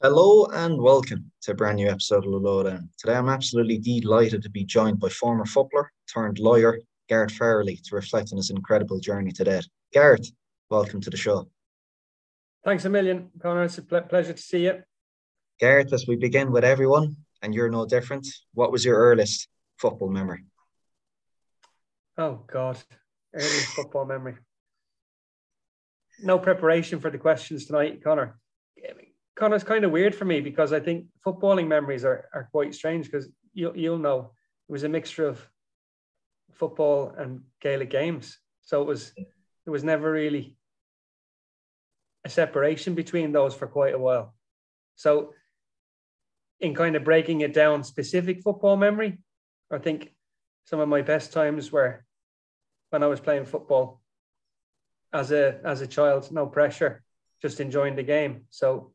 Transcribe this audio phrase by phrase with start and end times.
[0.00, 2.88] Hello and welcome to a brand new episode of The Lowdown.
[2.98, 6.78] Today I'm absolutely delighted to be joined by former footballer turned lawyer
[7.08, 9.66] Gareth Farrelly to reflect on his incredible journey to date.
[9.92, 10.30] Gareth,
[10.70, 11.50] welcome to the show.
[12.64, 13.64] Thanks a million, Connor.
[13.64, 14.84] It's a ple- pleasure to see you.
[15.58, 18.24] Gareth, as we begin with everyone, and you're no different,
[18.54, 20.44] what was your earliest football memory?
[22.16, 22.78] Oh, God.
[23.34, 24.36] Earliest football memory.
[26.22, 28.38] No preparation for the questions tonight, Connor.
[29.40, 33.06] It's kind of weird for me because I think footballing memories are, are quite strange
[33.06, 34.32] because you, you'll know
[34.68, 35.40] it was a mixture of
[36.52, 38.38] football and Gaelic games.
[38.62, 40.56] So it was it was never really
[42.24, 44.34] a separation between those for quite a while.
[44.96, 45.34] So
[46.60, 49.18] in kind of breaking it down, specific football memory,
[49.70, 50.12] I think
[50.64, 52.04] some of my best times were
[52.90, 54.00] when I was playing football
[55.12, 57.02] as a as a child, no pressure,
[57.40, 58.46] just enjoying the game.
[58.50, 58.92] So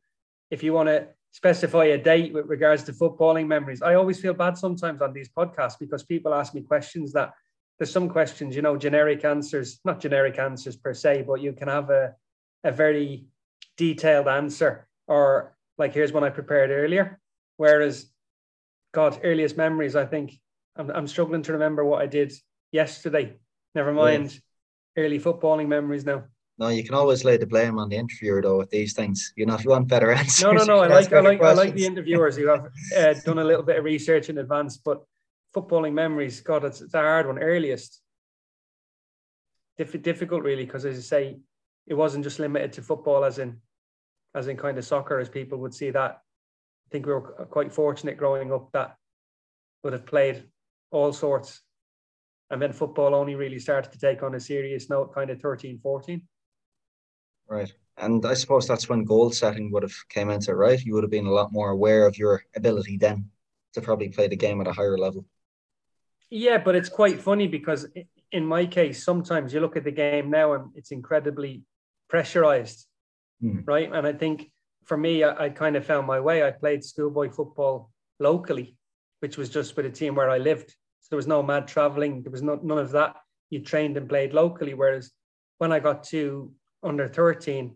[0.52, 3.82] if you want to specify a date with regards to footballing memories.
[3.82, 7.34] I always feel bad sometimes on these podcasts because people ask me questions that
[7.78, 11.68] there's some questions, you know, generic answers, not generic answers per se, but you can
[11.68, 12.14] have a,
[12.64, 13.26] a very
[13.78, 14.88] detailed answer.
[15.08, 17.20] Or like here's one I prepared earlier.
[17.58, 18.06] Whereas,
[18.94, 20.40] God, earliest memories, I think
[20.76, 22.32] I'm, I'm struggling to remember what I did
[22.72, 23.34] yesterday.
[23.74, 24.40] Never mind
[24.96, 26.26] early footballing memories now.
[26.60, 29.34] No, you can always lay the blame on the interviewer though with these things.
[29.36, 30.44] You know, if you want better answers.
[30.44, 30.80] No, no, no.
[30.80, 33.40] I you can ask like, I like, I like the interviewers who have uh, done
[33.40, 34.78] a little bit of research in advance.
[34.78, 35.04] But
[35.56, 37.40] footballing memories, God, it's, it's a hard one.
[37.40, 38.02] Earliest,
[39.78, 41.40] Dif- difficult really, because as I say,
[41.88, 43.60] it wasn't just limited to football, as in,
[44.36, 46.12] as in kind of soccer, as people would see that.
[46.12, 48.96] I think we were quite fortunate growing up that
[49.84, 50.44] would have played
[50.92, 51.62] all sorts.
[52.52, 55.80] And then football only really started to take on a serious note, kind of 13,
[55.82, 56.22] 14.
[57.48, 57.72] Right.
[57.98, 60.84] And I suppose that's when goal setting would have came into it, right?
[60.84, 63.30] You would have been a lot more aware of your ability then
[63.74, 65.26] to probably play the game at a higher level.
[66.30, 67.88] Yeah, but it's quite funny because
[68.32, 71.64] in my case, sometimes you look at the game now and it's incredibly
[72.10, 72.88] pressurized,
[73.40, 73.60] Hmm.
[73.66, 73.92] right?
[73.92, 74.52] And I think
[74.86, 76.44] for me, I, I kind of found my way.
[76.44, 78.76] I played schoolboy football locally,
[79.20, 80.70] which was just with a team where I lived.
[81.02, 82.24] So there was no mad traveling.
[82.24, 83.16] There was no, none of that.
[83.52, 84.74] You trained and played locally.
[84.74, 85.12] Whereas
[85.60, 86.52] when I got to
[86.84, 87.76] under 13,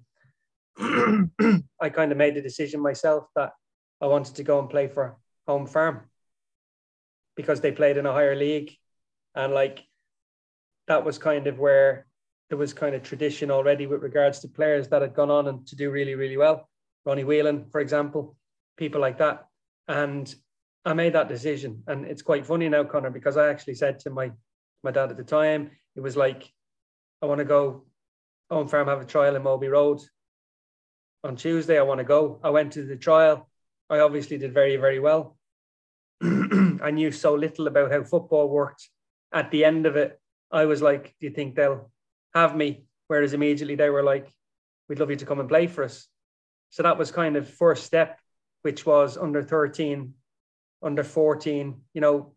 [0.79, 3.53] I kind of made the decision myself that
[4.01, 6.01] I wanted to go and play for home farm
[7.35, 8.73] because they played in a higher league.
[9.35, 9.83] And like
[10.87, 12.07] that was kind of where
[12.49, 15.65] there was kind of tradition already with regards to players that had gone on and
[15.67, 16.67] to do really, really well.
[17.05, 18.35] Ronnie Whelan, for example,
[18.77, 19.47] people like that.
[19.87, 20.33] And
[20.85, 21.83] I made that decision.
[21.87, 24.31] And it's quite funny now, Connor, because I actually said to my
[24.83, 26.53] my dad at the time, it was like,
[27.21, 27.86] I want to go
[28.49, 30.01] home farm, have a trial in Mobhi Road.
[31.23, 32.39] On Tuesday, I want to go.
[32.43, 33.49] I went to the trial.
[33.89, 35.37] I obviously did very, very well.
[36.21, 38.89] I knew so little about how football worked.
[39.33, 40.19] At the end of it,
[40.51, 41.91] I was like, Do you think they'll
[42.33, 42.85] have me?
[43.07, 44.31] Whereas immediately they were like,
[44.87, 46.07] We'd love you to come and play for us.
[46.69, 48.19] So that was kind of first step,
[48.61, 50.13] which was under 13,
[50.81, 52.33] under 14, you know,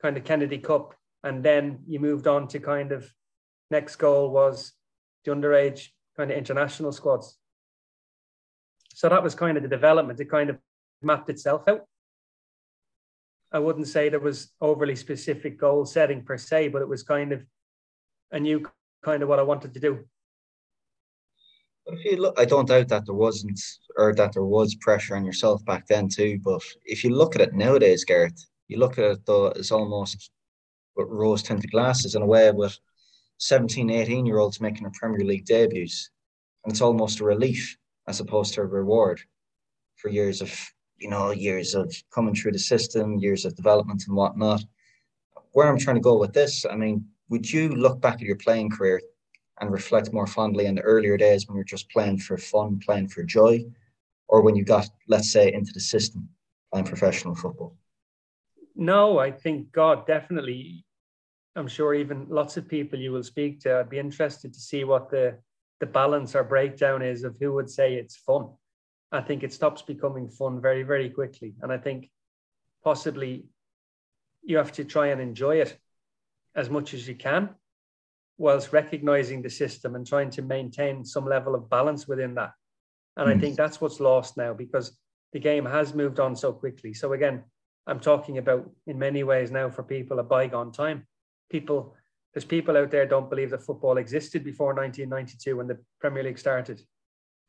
[0.00, 0.94] kind of Kennedy Cup.
[1.22, 3.10] And then you moved on to kind of
[3.70, 4.72] next goal was
[5.24, 7.38] the underage kind of international squads.
[8.94, 10.20] So that was kind of the development.
[10.20, 10.58] It kind of
[11.00, 11.86] mapped itself out.
[13.50, 17.32] I wouldn't say there was overly specific goal setting per se, but it was kind
[17.32, 17.44] of
[18.32, 18.66] I knew
[19.02, 20.04] kind of what I wanted to do.
[21.84, 23.60] But if you look, I don't doubt that there wasn't,
[23.96, 26.38] or that there was pressure on yourself back then too.
[26.42, 30.30] But if you look at it nowadays, Gareth, you look at it though, it's almost
[30.96, 32.78] rose tinted glasses in a way with
[33.42, 36.10] 17, 18 year olds making their Premier League debuts.
[36.64, 37.76] And it's almost a relief
[38.06, 39.20] as opposed to a reward
[39.96, 40.56] for years of,
[40.98, 44.62] you know, years of coming through the system, years of development and whatnot.
[45.54, 48.36] Where I'm trying to go with this, I mean, would you look back at your
[48.36, 49.00] playing career
[49.60, 53.08] and reflect more fondly on the earlier days when you're just playing for fun, playing
[53.08, 53.64] for joy,
[54.28, 56.28] or when you got, let's say, into the system,
[56.70, 57.76] playing professional football?
[58.76, 60.84] No, I think God definitely.
[61.54, 63.78] I'm sure even lots of people you will speak to.
[63.78, 65.38] I'd be interested to see what the
[65.80, 68.48] the balance or breakdown is of who would say it's fun.
[69.10, 71.54] I think it stops becoming fun very, very quickly.
[71.60, 72.08] And I think
[72.84, 73.46] possibly
[74.44, 75.76] you have to try and enjoy it
[76.54, 77.50] as much as you can,
[78.38, 82.52] whilst recognizing the system and trying to maintain some level of balance within that.
[83.16, 83.40] And I Mm.
[83.40, 84.96] think that's what's lost now because
[85.32, 86.94] the game has moved on so quickly.
[86.94, 87.42] So again,
[87.88, 91.08] I'm talking about in many ways now for people a bygone time.
[91.52, 91.94] People,
[92.32, 96.38] there's people out there don't believe that football existed before 1992 when the Premier League
[96.38, 96.82] started.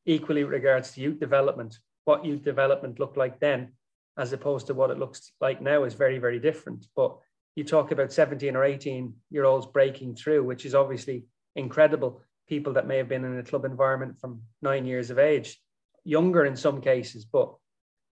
[0.06, 3.72] Equally, regards to youth development, what youth development looked like then
[4.18, 6.86] as opposed to what it looks like now is very, very different.
[6.96, 7.18] But
[7.56, 11.26] you talk about 17 or 18 year olds breaking through, which is obviously
[11.56, 12.22] incredible.
[12.48, 15.60] People that may have been in a club environment from nine years of age,
[16.04, 17.26] younger in some cases.
[17.26, 17.54] But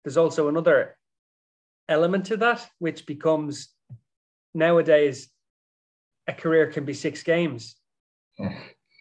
[0.04, 0.96] there's also another
[1.90, 3.70] element to that, which becomes
[4.54, 5.30] nowadays
[6.30, 7.76] a career can be six games.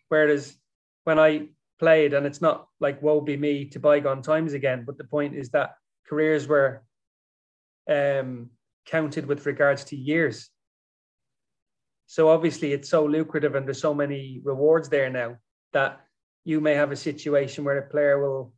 [0.08, 0.56] Whereas
[1.04, 1.48] when I
[1.78, 5.34] played, and it's not like woe be me to bygone times again, but the point
[5.36, 5.74] is that
[6.08, 6.82] careers were
[7.88, 8.48] um,
[8.86, 10.48] counted with regards to years.
[12.06, 15.36] So obviously, it's so lucrative and there's so many rewards there now
[15.74, 16.00] that
[16.44, 18.54] you may have a situation where a player will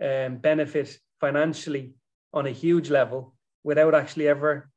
[0.00, 1.92] um, benefit financially
[2.32, 3.34] on a huge level
[3.64, 4.70] without actually ever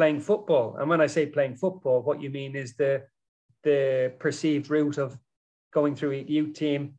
[0.00, 0.76] playing football.
[0.78, 3.02] And when I say playing football, what you mean is the
[3.64, 5.18] the perceived route of
[5.74, 6.94] going through a youth team,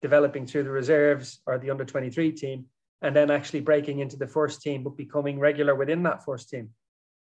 [0.00, 2.64] developing through the reserves or the under 23 team,
[3.02, 6.70] and then actually breaking into the first team, but becoming regular within that first team.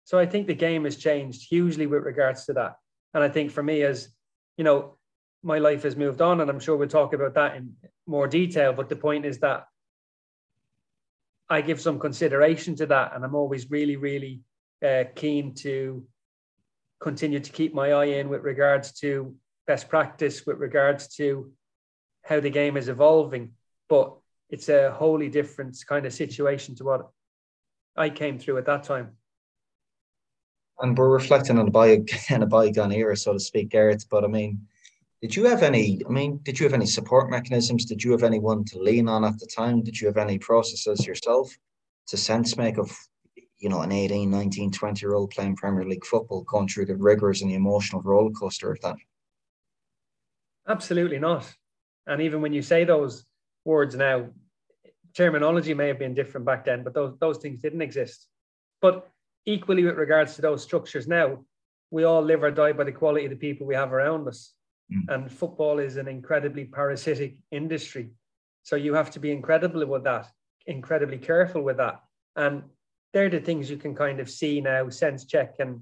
[0.05, 2.77] So I think the game has changed hugely with regards to that.
[3.13, 4.07] And I think for me, as
[4.55, 4.95] you know,
[5.43, 7.73] my life has moved on, and I'm sure we'll talk about that in
[8.05, 8.71] more detail.
[8.71, 9.65] But the point is that
[11.49, 14.39] I give some consideration to that, and I'm always really, really
[14.85, 16.05] uh, keen to
[16.99, 19.35] continue to keep my eye in with regards to
[19.65, 21.51] best practice, with regards to
[22.23, 23.51] how the game is evolving.
[23.89, 24.15] But
[24.49, 27.09] it's a wholly different kind of situation to what
[27.95, 29.11] I came through at that time.
[30.79, 34.05] And we're reflecting on a, by, in a bygone era, so to speak, Gareth.
[34.09, 34.67] But I mean,
[35.21, 36.03] did you have any?
[36.07, 37.85] I mean, did you have any support mechanisms?
[37.85, 39.83] Did you have anyone to lean on at the time?
[39.83, 41.55] Did you have any processes yourself
[42.07, 42.95] to sense make of
[43.59, 46.95] you know, an 18, 19, 20 year old playing Premier League football, going through the
[46.95, 48.95] rigors and the emotional roller coaster of that?
[50.67, 51.51] Absolutely not.
[52.05, 53.25] And even when you say those
[53.65, 54.27] words now,
[55.15, 58.27] terminology may have been different back then, but those, those things didn't exist.
[58.81, 59.09] But
[59.45, 61.43] equally, with regards to those structures now,
[61.89, 64.53] we all live or die by the quality of the people we have around us.
[64.91, 65.13] Mm.
[65.13, 68.09] And football is an incredibly parasitic industry.
[68.63, 70.27] So you have to be incredible with that,
[70.65, 72.01] incredibly careful with that.
[72.35, 72.63] And
[73.17, 75.81] they're the things you can kind of see now, sense check and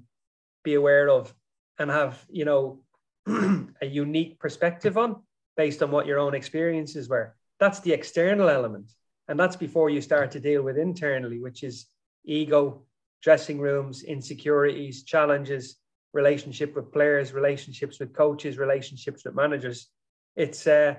[0.64, 1.34] be aware of
[1.78, 2.80] and have, you know,
[3.82, 5.22] a unique perspective on
[5.54, 7.36] based on what your own experiences were.
[7.60, 8.90] That's the external element.
[9.28, 11.84] And that's before you start to deal with internally, which is
[12.24, 12.86] ego,
[13.22, 15.76] dressing rooms, insecurities, challenges,
[16.14, 19.88] relationship with players, relationships with coaches, relationships with managers.
[20.36, 20.94] It's, uh,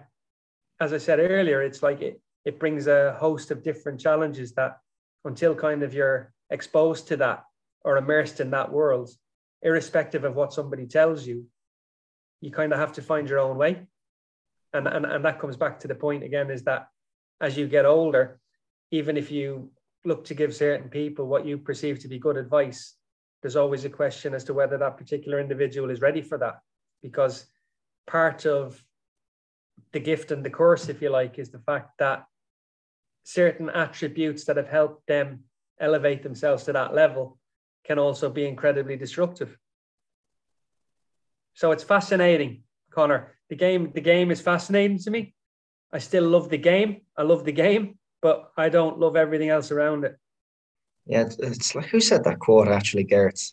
[0.80, 4.78] as I said earlier, it's like it, it brings a host of different challenges that
[5.28, 7.44] until kind of you're exposed to that
[7.84, 9.10] or immersed in that world,
[9.62, 11.46] irrespective of what somebody tells you,
[12.42, 13.86] you kind of have to find your own way.
[14.74, 16.88] And, and, and that comes back to the point again is that
[17.40, 18.40] as you get older,
[18.92, 19.72] even if you
[20.06, 22.96] look to give certain people what you perceive to be good advice,
[23.42, 26.60] there's always a question as to whether that particular individual is ready for that.
[27.02, 27.46] Because
[28.08, 28.82] part of
[29.92, 32.26] the gift and the curse, if you like, is the fact that
[33.28, 35.44] certain attributes that have helped them
[35.82, 37.38] elevate themselves to that level
[37.84, 39.58] can also be incredibly disruptive.
[41.54, 43.36] So it's fascinating, Connor.
[43.50, 45.34] The game, the game is fascinating to me.
[45.92, 47.02] I still love the game.
[47.18, 50.16] I love the game, but I don't love everything else around it.
[51.06, 53.52] Yeah, it's like who said that quote actually, Gareth?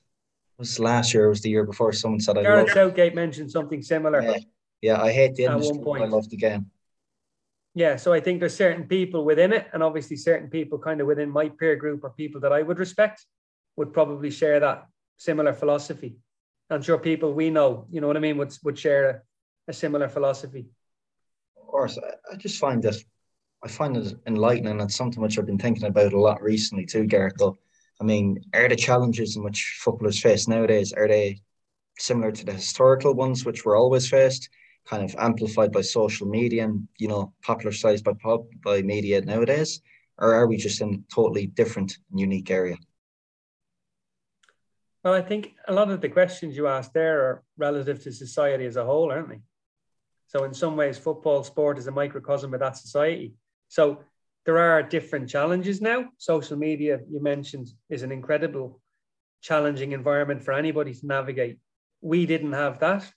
[0.57, 3.51] It was last year, it was the year before someone said I Gareth Southgate mentioned
[3.51, 4.23] something similar.
[4.23, 4.39] Yeah.
[4.83, 5.83] yeah, I hate the industry.
[6.01, 6.71] I love the game
[7.75, 11.09] yeah, so I think there's certain people within it, and obviously certain people kind of
[11.09, 13.27] within my peer group or people that I would respect
[13.77, 16.17] would probably share that similar philosophy.
[16.71, 19.21] I'm sure people we know, you know what I mean, would would share a,
[19.69, 20.67] a similar philosophy.
[21.61, 21.99] Of course,
[22.33, 23.05] I, just find this,
[23.65, 27.07] I find it enlightening and something which I've been thinking about a lot recently too,
[27.07, 27.43] Gareth.
[28.01, 31.41] I mean, are the challenges in which footballers face nowadays are they
[31.99, 34.49] similar to the historical ones which were always faced?
[34.87, 39.81] Kind of amplified by social media and you know popularized by pop by media nowadays
[40.19, 42.77] or are we just in a totally different and unique area?
[45.03, 48.67] Well i think a lot of the questions you asked there are relative to society
[48.67, 49.41] as a whole aren't they?
[50.27, 53.35] So in some ways football sport is a microcosm of that society.
[53.69, 54.01] So
[54.45, 56.09] there are different challenges now.
[56.19, 58.81] Social media you mentioned is an incredible
[59.41, 61.59] challenging environment for anybody to navigate.
[62.01, 63.11] We didn't have that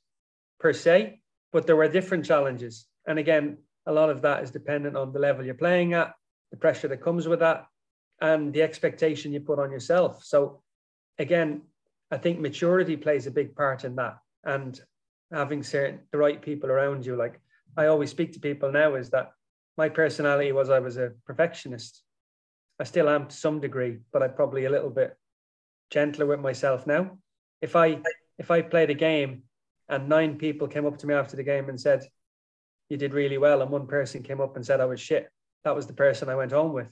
[0.59, 2.85] per se but there were different challenges.
[3.07, 6.13] And again, a lot of that is dependent on the level you're playing at,
[6.51, 7.65] the pressure that comes with that,
[8.21, 10.23] and the expectation you put on yourself.
[10.23, 10.61] So,
[11.19, 11.61] again,
[12.11, 14.79] I think maturity plays a big part in that, and
[15.31, 17.15] having certain the right people around you.
[17.15, 17.39] Like
[17.75, 19.31] I always speak to people now, is that
[19.77, 22.03] my personality was I was a perfectionist.
[22.79, 25.15] I still am to some degree, but I'm probably a little bit
[25.91, 27.17] gentler with myself now.
[27.61, 28.01] If I
[28.37, 29.43] if I played a game
[29.89, 32.05] and nine people came up to me after the game and said,
[32.89, 35.29] You did really well, and one person came up and said I was shit,
[35.63, 36.87] that was the person I went home with.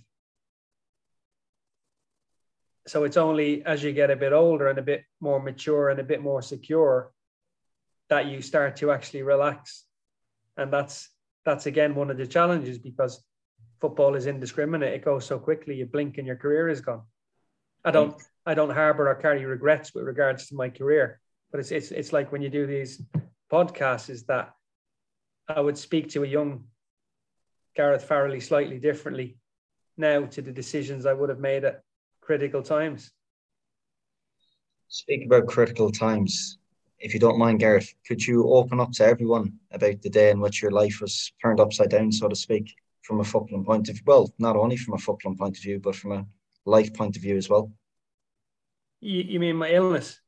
[2.87, 5.99] So it's only as you get a bit older and a bit more mature and
[5.99, 7.11] a bit more secure
[8.09, 9.85] that you start to actually relax.
[10.57, 11.09] And that's
[11.45, 13.23] that's again one of the challenges because
[13.81, 14.93] football is indiscriminate.
[14.93, 15.75] It goes so quickly.
[15.75, 17.03] You blink and your career is gone.
[17.83, 21.19] I don't I don't harbor or carry regrets with regards to my career,
[21.51, 23.01] but it's it's it's like when you do these
[23.51, 24.53] podcasts, is that
[25.47, 26.65] I would speak to a young
[27.75, 29.37] Gareth Farrelly slightly differently
[29.97, 31.83] now to the decisions I would have made at
[32.21, 33.11] critical times.
[34.87, 36.57] Speak about critical times.
[36.99, 40.39] If you don't mind, Gareth, could you open up to everyone about the day in
[40.39, 43.95] which your life was turned upside down, so to speak, from a football point of
[43.95, 44.03] view?
[44.05, 46.25] Well, not only from a football point of view, but from a
[46.65, 47.71] life point of view as well.
[49.01, 50.19] You, you mean my illness?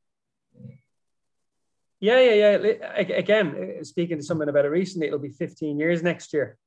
[1.99, 2.95] Yeah, yeah, yeah.
[2.95, 6.57] Again, speaking to someone about it recently, it'll be 15 years next year.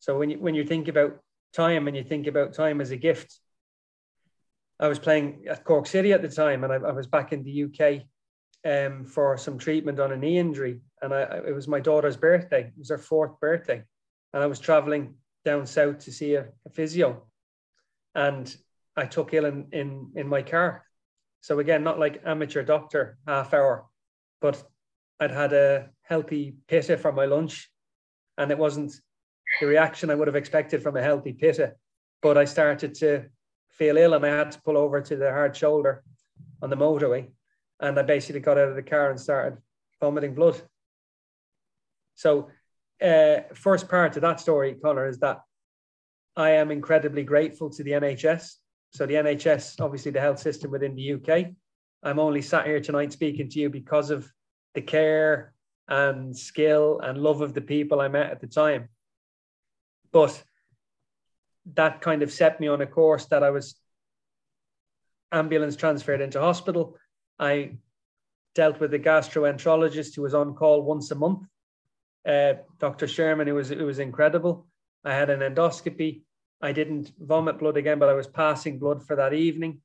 [0.00, 1.20] So when you when you think about
[1.52, 3.38] time and you think about time as a gift,
[4.80, 7.44] I was playing at Cork City at the time, and I, I was back in
[7.44, 8.02] the UK
[8.64, 12.62] um, for some treatment on a knee injury, and I, it was my daughter's birthday.
[12.62, 13.82] It was her fourth birthday,
[14.32, 17.26] and I was traveling down south to see a, a physio,
[18.14, 18.54] and
[18.96, 20.84] I took ill in, in in my car.
[21.42, 23.86] So again, not like amateur doctor half hour,
[24.40, 24.62] but
[25.20, 27.70] I'd had a healthy pitta for my lunch,
[28.38, 28.98] and it wasn't
[29.60, 31.74] the reaction I would have expected from a healthy pitta.
[32.22, 33.26] But I started to
[33.70, 36.02] feel ill and I had to pull over to the hard shoulder
[36.62, 37.28] on the motorway.
[37.80, 39.58] And I basically got out of the car and started
[40.00, 40.60] vomiting blood.
[42.14, 42.48] So,
[43.02, 45.40] uh, first part of that story, Connor, is that
[46.36, 48.56] I am incredibly grateful to the NHS.
[48.92, 51.54] So, the NHS, obviously, the health system within the UK.
[52.02, 54.30] I'm only sat here tonight speaking to you because of
[54.74, 55.52] the care
[55.88, 58.88] and skill and love of the people I met at the time.
[60.12, 60.42] But
[61.74, 63.76] that kind of set me on a course that I was
[65.32, 66.96] ambulance transferred into hospital.
[67.38, 67.76] I
[68.54, 71.46] dealt with a gastroenterologist who was on call once a month.
[72.26, 73.06] Uh, Dr.
[73.06, 74.66] Sherman, it was it was incredible.
[75.04, 76.22] I had an endoscopy.
[76.60, 79.80] I didn't vomit blood again, but I was passing blood for that evening.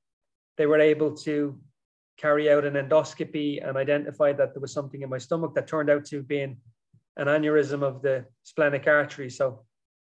[0.57, 1.57] They were able to
[2.17, 5.89] carry out an endoscopy and identify that there was something in my stomach that turned
[5.89, 6.57] out to be an
[7.19, 9.29] aneurysm of the splenic artery.
[9.29, 9.65] So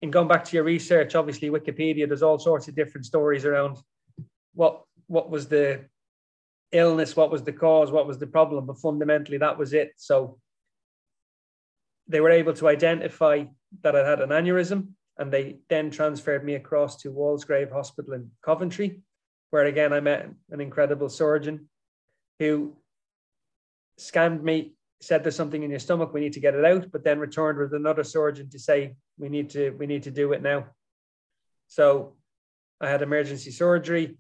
[0.02, 3.78] in going back to your research, obviously Wikipedia, there's all sorts of different stories around
[4.54, 5.84] what what was the
[6.72, 9.92] illness, what was the cause, what was the problem, but fundamentally that was it.
[9.96, 10.38] So
[12.06, 13.44] they were able to identify
[13.82, 14.88] that I had an aneurysm,
[15.18, 19.00] and they then transferred me across to Walsgrave Hospital in Coventry,
[19.50, 21.68] where again I met an incredible surgeon
[22.40, 22.74] who
[23.98, 27.04] scanned me said there's something in your stomach, we need to get it out, but
[27.04, 30.42] then returned with another surgeon to say we need to we need to do it
[30.42, 30.66] now.
[31.68, 32.16] So
[32.80, 34.18] I had emergency surgery.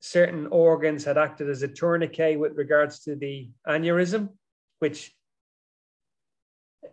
[0.00, 4.28] Certain organs had acted as a tourniquet with regards to the aneurysm,
[4.78, 5.14] which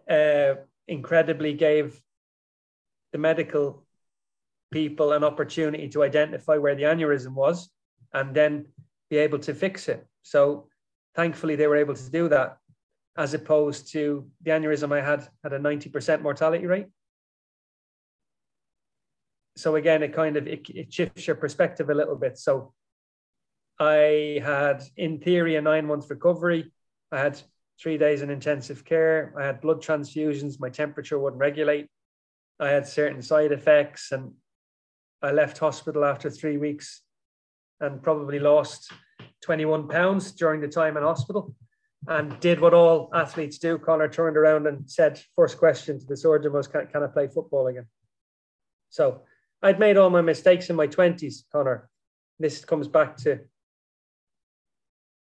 [0.10, 0.56] uh,
[0.88, 2.02] incredibly gave
[3.12, 3.86] the medical
[4.72, 7.70] people an opportunity to identify where the aneurysm was
[8.14, 8.68] and then
[9.10, 10.08] be able to fix it.
[10.24, 10.68] So
[11.16, 12.58] thankfully they were able to do that
[13.18, 16.88] as opposed to the aneurysm I had had a 90% mortality rate.
[19.58, 22.38] So again, it kind of it, it shifts your perspective a little bit.
[22.38, 22.74] So
[23.80, 26.72] I had, in theory, a nine month recovery.
[27.12, 27.42] I had
[27.82, 29.34] three days in intensive care.
[29.38, 30.60] I had blood transfusions.
[30.60, 31.88] My temperature wouldn't regulate.
[32.60, 34.34] I had certain side effects, and
[35.22, 37.02] I left hospital after three weeks
[37.80, 38.92] and probably lost
[39.42, 41.56] 21 pounds during the time in hospital
[42.08, 43.78] and did what all athletes do.
[43.78, 47.28] Connor turned around and said, first question to the surgeon was, can, can I play
[47.28, 47.88] football again?
[48.90, 49.22] So
[49.62, 51.90] I'd made all my mistakes in my 20s, Connor.
[52.40, 53.42] This comes back to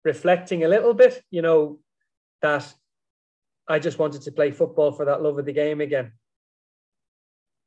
[0.05, 1.79] reflecting a little bit, you know,
[2.41, 2.73] that
[3.69, 6.13] I just wanted to play football for that love of the game again.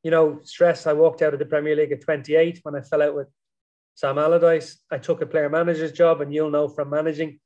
[0.04, 0.86] You know, stress.
[0.86, 3.28] I walked out of the Premier League at 28 when I fell out with
[3.96, 4.78] Sam Allardyce.
[4.92, 7.40] I took a player manager's job, and you'll know from managing,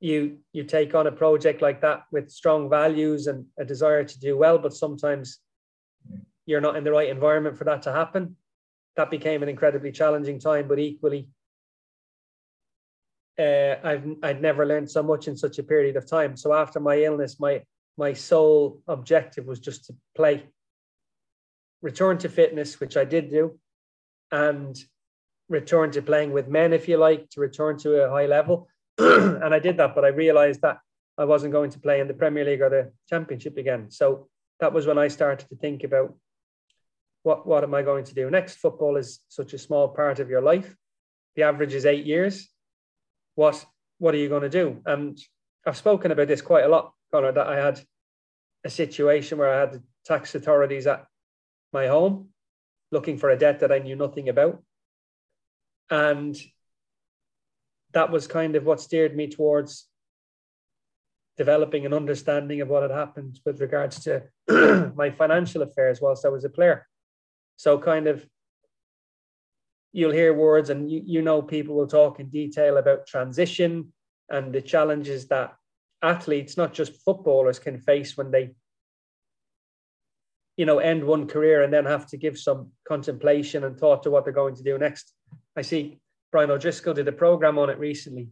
[0.00, 4.20] you you take on a project like that with strong values and a desire to
[4.20, 5.38] do well, but sometimes
[6.46, 8.36] you're not in the right environment for that to happen.
[8.96, 11.28] That became an incredibly challenging time, but equally,
[13.38, 16.36] uh, I've I'd never learned so much in such a period of time.
[16.36, 17.62] So after my illness, my
[17.96, 20.44] my sole objective was just to play.
[21.82, 23.58] return to fitness, which I did do,
[24.30, 24.76] and
[25.52, 28.68] return to playing with men, if you like, to return to a high level.
[28.98, 30.78] and I did that, but I realized that
[31.18, 33.90] I wasn't going to play in the Premier League or the Championship again.
[33.90, 34.28] So
[34.60, 36.14] that was when I started to think about
[37.22, 38.56] what, what am I going to do next?
[38.56, 40.74] Football is such a small part of your life.
[41.36, 42.48] The average is eight years.
[43.34, 43.64] What
[43.98, 44.82] what are you going to do?
[44.84, 45.16] And
[45.64, 47.80] I've spoken about this quite a lot, Connor, that I had
[48.64, 51.06] a situation where I had the tax authorities at
[51.72, 52.30] my home
[52.90, 54.60] looking for a debt that I knew nothing about.
[55.92, 56.34] And
[57.92, 59.86] that was kind of what steered me towards
[61.36, 64.22] developing an understanding of what had happened with regards to
[64.96, 66.86] my financial affairs whilst I was a player.
[67.56, 68.26] So, kind of,
[69.92, 73.92] you'll hear words and you, you know people will talk in detail about transition
[74.30, 75.52] and the challenges that
[76.00, 78.54] athletes, not just footballers, can face when they
[80.56, 84.10] you know end one career and then have to give some contemplation and thought to
[84.10, 85.12] what they're going to do next.
[85.56, 88.28] I see Brian O'Driscoll did a program on it recently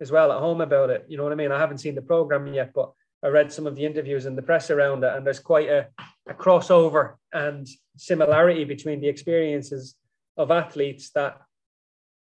[0.00, 1.04] as well at home about it.
[1.08, 1.52] You know what I mean?
[1.52, 4.42] I haven't seen the program yet, but I read some of the interviews and the
[4.42, 5.86] press around it, and there's quite a,
[6.28, 9.94] a crossover and similarity between the experiences
[10.36, 11.40] of athletes that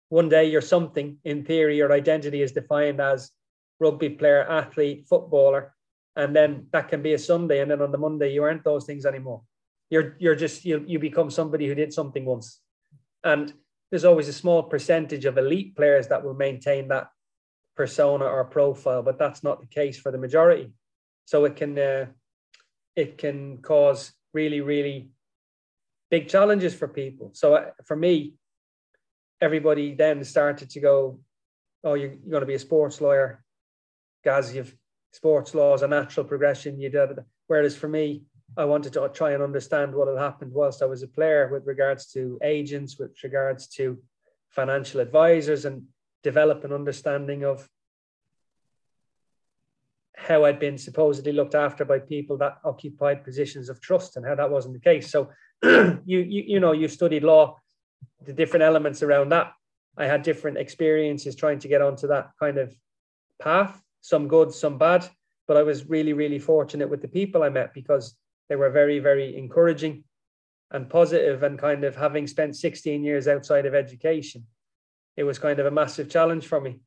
[0.09, 3.31] one day you're something in theory your identity is defined as
[3.79, 5.73] rugby player athlete footballer
[6.15, 8.85] and then that can be a sunday and then on the monday you aren't those
[8.85, 9.41] things anymore
[9.89, 12.59] you're you're just you, you become somebody who did something once
[13.23, 13.53] and
[13.91, 17.09] there's always a small percentage of elite players that will maintain that
[17.75, 20.71] persona or profile but that's not the case for the majority
[21.25, 22.05] so it can uh,
[22.95, 25.11] it can cause really really
[26.11, 27.31] big challenges for people.
[27.33, 28.33] So uh, for me,
[29.39, 31.19] everybody then started to go,
[31.83, 33.43] "Oh, you're, you're going to be a sports lawyer,
[34.23, 34.53] Gaz.
[34.53, 34.75] You've
[35.13, 36.79] sports law is a natural progression.
[36.79, 38.23] You did." Whereas for me,
[38.57, 41.65] I wanted to try and understand what had happened whilst I was a player, with
[41.65, 43.97] regards to agents, with regards to
[44.49, 45.83] financial advisors, and
[46.23, 47.67] develop an understanding of
[50.15, 54.35] how I'd been supposedly looked after by people that occupied positions of trust and how
[54.35, 55.09] that wasn't the case.
[55.09, 55.29] So
[55.63, 57.57] you, you you know you studied law,
[58.25, 59.53] the different elements around that.
[59.97, 62.75] I had different experiences trying to get onto that kind of
[63.39, 65.07] path, some good, some bad.
[65.47, 68.15] But I was really, really fortunate with the people I met because
[68.51, 70.03] they were very, very encouraging
[70.71, 74.45] and positive and kind of having spent 16 years outside of education,
[75.15, 76.81] it was kind of a massive challenge for me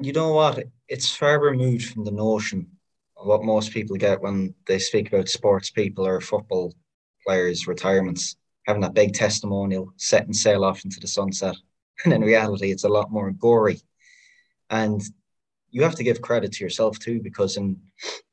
[0.00, 0.64] you know what?
[0.88, 2.66] It's far removed from the notion
[3.16, 6.74] of what most people get when they speak about sports people or football
[7.26, 11.56] players' retirements, having that big testimonial, set and sail off into the sunset.
[12.04, 13.80] And in reality, it's a lot more gory.
[14.70, 15.00] And
[15.70, 17.78] you have to give credit to yourself too, because in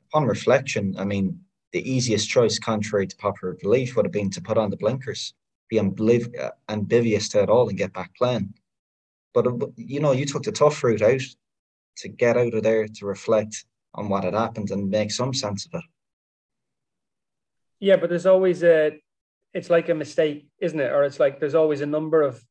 [0.10, 1.40] upon reflection, I mean,
[1.72, 5.34] the easiest choice, contrary to popular belief, would have been to put on the blinkers,
[5.70, 8.54] be ambiv- ambivious to it all, and get back playing.
[9.34, 9.46] But
[9.76, 11.22] you know, you took the tough route out
[11.98, 15.66] to get out of there to reflect on what had happened and make some sense
[15.66, 15.86] of it.
[17.80, 19.00] Yeah, but there's always a,
[19.54, 20.92] it's like a mistake, isn't it?
[20.92, 22.44] Or it's like there's always a number of,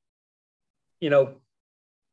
[1.00, 1.34] you know,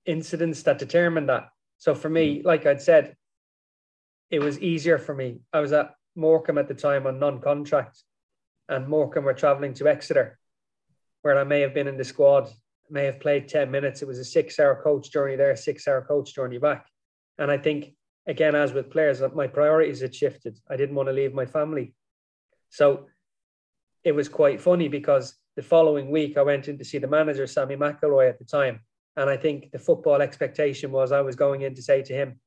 [0.06, 1.50] incidents that determine that.
[1.78, 2.46] So for me, mm.
[2.46, 3.16] like I'd said,
[4.30, 5.40] it was easier for me.
[5.54, 8.02] I was at Morecambe at the time on non-contract,
[8.70, 10.38] and Morecambe were traveling to Exeter,
[11.22, 12.50] where I may have been in the squad,
[12.90, 14.02] may have played 10 minutes.
[14.02, 16.88] It was a six-hour coach journey there, six-hour coach journey back.
[17.38, 17.94] And I think,
[18.28, 20.58] again, as with players, my priorities had shifted.
[20.70, 21.94] I didn't want to leave my family.
[22.70, 23.08] So
[24.04, 27.48] it was quite funny because the following week I went in to see the manager,
[27.48, 28.82] Sammy McIlroy, at the time.
[29.18, 32.40] And I think the football expectation was I was going in to say to him,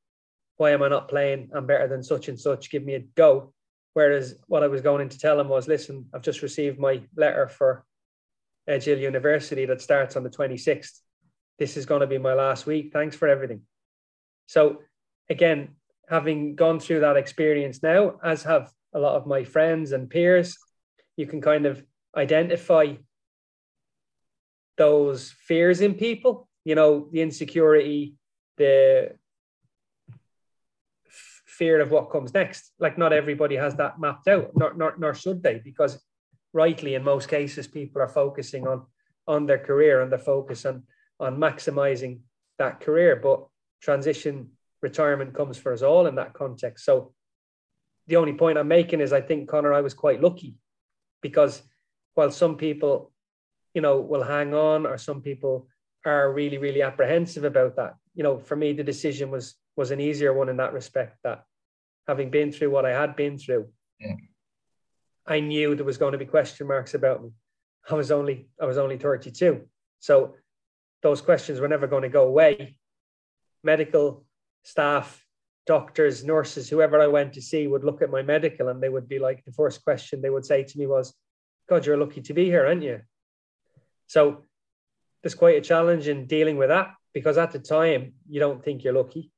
[0.59, 1.51] Why am I not playing?
[1.53, 2.69] I'm better than such and such.
[2.69, 3.53] Give me a go.
[3.93, 7.01] Whereas what I was going in to tell him was, Listen, I've just received my
[7.15, 7.85] letter for
[8.67, 10.99] Edge Hill University that starts on the 26th.
[11.59, 12.91] This is going to be my last week.
[12.91, 13.61] Thanks for everything.
[14.47, 14.79] So
[15.29, 15.75] again,
[16.09, 20.57] having gone through that experience now, as have a lot of my friends and peers,
[21.15, 21.81] you can kind of
[22.17, 22.95] identify
[24.75, 28.15] those fears in people, you know, the insecurity,
[28.57, 29.15] the
[31.59, 32.71] fear of what comes next.
[32.79, 35.99] Like not everybody has that mapped out, nor, nor, nor should they, because
[36.53, 38.85] rightly in most cases people are focusing on
[39.27, 40.83] on their career and the focus on
[41.19, 42.21] on maximizing
[42.57, 43.15] that career.
[43.15, 43.45] But
[43.81, 46.85] transition retirement comes for us all in that context.
[46.85, 47.13] So
[48.07, 50.55] the only point I'm making is I think Connor, I was quite lucky
[51.21, 51.61] because
[52.15, 53.11] while some people,
[53.73, 55.67] you know, will hang on or some people
[56.05, 60.01] are really, really apprehensive about that, you know, for me the decision was was an
[60.01, 61.45] easier one in that respect that
[62.05, 64.15] having been through what I had been through, yeah.
[65.25, 67.29] I knew there was going to be question marks about me.
[67.89, 69.61] I was only I was only 32.
[69.99, 70.35] So
[71.01, 72.75] those questions were never going to go away.
[73.63, 74.25] Medical
[74.63, 75.25] staff,
[75.65, 79.07] doctors, nurses, whoever I went to see would look at my medical and they would
[79.07, 81.13] be like, the first question they would say to me was,
[81.69, 82.99] God, you're lucky to be here, aren't you?
[84.07, 84.43] So
[85.21, 88.83] there's quite a challenge in dealing with that because at the time you don't think
[88.83, 89.31] you're lucky.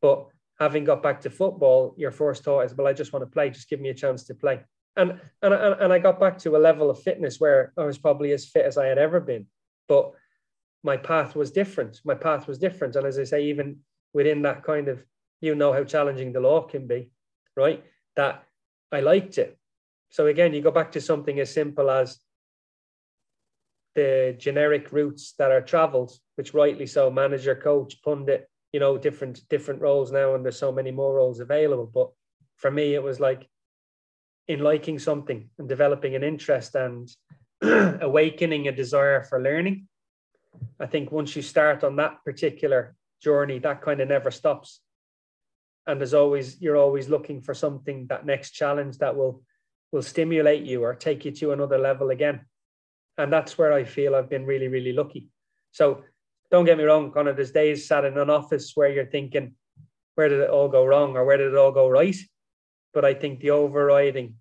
[0.00, 0.26] But
[0.58, 3.50] having got back to football, your first thought is, well, I just want to play,
[3.50, 4.60] just give me a chance to play.
[4.96, 8.32] And, and, and I got back to a level of fitness where I was probably
[8.32, 9.46] as fit as I had ever been.
[9.86, 10.12] But
[10.82, 12.00] my path was different.
[12.04, 12.96] My path was different.
[12.96, 13.78] And as I say, even
[14.12, 15.04] within that kind of,
[15.40, 17.10] you know how challenging the law can be,
[17.56, 17.84] right?
[18.16, 18.44] That
[18.90, 19.56] I liked it.
[20.10, 22.18] So again, you go back to something as simple as
[23.94, 29.48] the generic routes that are traveled, which rightly so, manager, coach, pundit, you know, different
[29.48, 31.90] different roles now, and there's so many more roles available.
[31.92, 32.10] But
[32.56, 33.48] for me, it was like
[34.46, 37.08] in liking something and developing an interest and
[37.62, 39.88] awakening a desire for learning.
[40.80, 44.80] I think once you start on that particular journey, that kind of never stops.
[45.86, 49.42] And there's always you're always looking for something that next challenge that will
[49.92, 52.40] will stimulate you or take you to another level again.
[53.16, 55.28] And that's where I feel I've been really, really lucky.
[55.72, 56.04] So
[56.50, 59.54] don't get me wrong, Connor, there's days sat in an office where you're thinking,
[60.14, 62.16] where did it all go wrong or where did it all go right?
[62.94, 64.34] But I think the overriding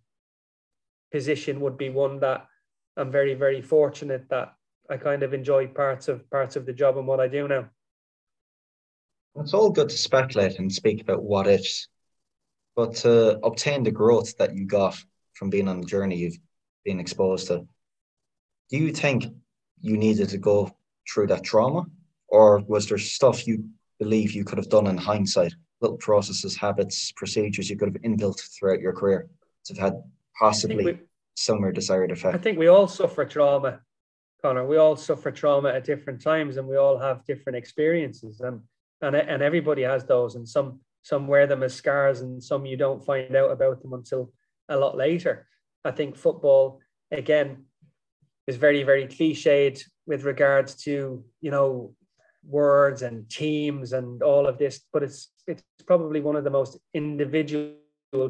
[1.11, 2.47] position would be one that
[2.95, 4.53] I'm very, very fortunate that
[4.89, 7.69] I kind of enjoy parts of parts of the job and what I do now.
[9.35, 11.89] It's all good to speculate and speak about what ifs,
[12.75, 14.97] but to obtain the growth that you got
[15.33, 16.39] from being on the journey you've
[16.83, 17.67] been exposed to,
[18.69, 19.25] do you think
[19.79, 20.75] you needed to go
[21.07, 21.85] through that trauma
[22.27, 23.65] or was there stuff you
[23.99, 25.53] believe you could have done in hindsight?
[25.81, 29.29] Little processes, habits, procedures you could have inbuilt throughout your career
[29.65, 30.03] to have had
[30.39, 30.99] possibly we,
[31.35, 32.35] similar desired effect.
[32.35, 33.81] I think we all suffer trauma,
[34.41, 34.65] Connor.
[34.65, 38.61] We all suffer trauma at different times, and we all have different experiences, and
[39.01, 42.77] and and everybody has those, and some some wear them as scars, and some you
[42.77, 44.33] don't find out about them until
[44.69, 45.47] a lot later.
[45.85, 46.79] I think football
[47.11, 47.65] again
[48.47, 51.93] is very very cliched with regards to you know
[52.47, 56.77] words and teams and all of this, but it's it's probably one of the most
[56.93, 57.73] individual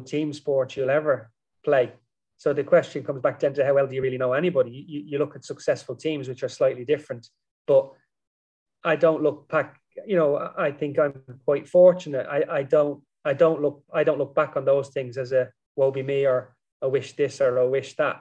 [0.04, 1.30] team sports you'll ever
[1.64, 1.92] play.
[2.36, 4.70] So the question comes back then to how well do you really know anybody?
[4.70, 7.28] You, you look at successful teams, which are slightly different,
[7.66, 7.90] but
[8.84, 9.80] I don't look back.
[10.06, 12.26] You know, I think I'm quite fortunate.
[12.30, 15.50] I, I don't I don't look I don't look back on those things as a
[15.76, 18.20] woe be me or I wish this or I wish that.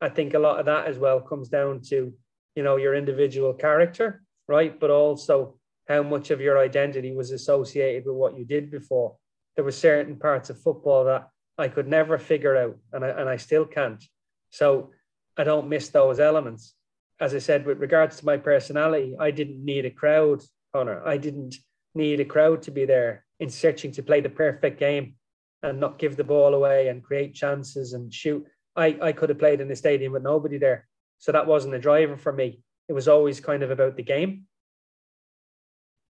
[0.00, 2.12] I think a lot of that as well comes down to
[2.56, 4.78] you know your individual character right?
[4.78, 5.58] But also
[5.88, 9.16] how much of your identity was associated with what you did before.
[9.54, 13.28] There were certain parts of football that I could never figure out, and I, and
[13.28, 14.02] I still can't.
[14.50, 14.90] So
[15.36, 16.74] I don't miss those elements.
[17.20, 21.02] As I said, with regards to my personality, I didn't need a crowd, Connor.
[21.04, 21.56] I didn't
[21.94, 25.16] need a crowd to be there in searching to play the perfect game
[25.62, 28.46] and not give the ball away and create chances and shoot.
[28.76, 30.86] I, I could have played in the stadium with nobody there.
[31.18, 34.44] So that wasn't a driver for me it was always kind of about the game.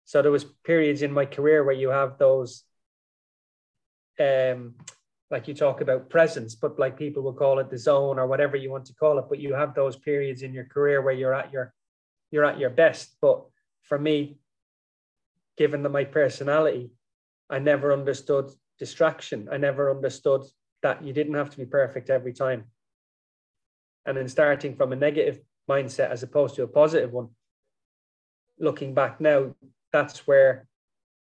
[0.05, 2.63] So there was periods in my career where you have those,
[4.21, 4.75] um,
[5.31, 8.57] like you talk about presence, but like people will call it the zone or whatever
[8.57, 9.25] you want to call it.
[9.29, 11.73] But you have those periods in your career where you're at your,
[12.31, 13.17] you're at your best.
[13.21, 13.45] But
[13.83, 14.39] for me,
[15.57, 16.91] given that my personality,
[17.51, 19.49] I never understood distraction.
[19.51, 20.43] I never understood
[20.83, 22.65] that you didn't have to be perfect every time.
[24.05, 27.29] And then starting from a negative mindset as opposed to a positive one.
[28.59, 29.55] Looking back now,
[29.93, 30.67] that's where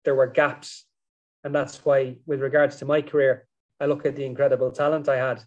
[0.05, 0.85] there were gaps.
[1.43, 3.47] And that's why, with regards to my career,
[3.81, 5.43] I look at the incredible talent I had.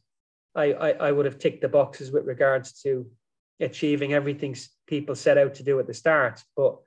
[0.55, 3.07] I, I, I would have ticked the boxes with regards to
[3.59, 6.77] achieving everything people set out to do at the start, but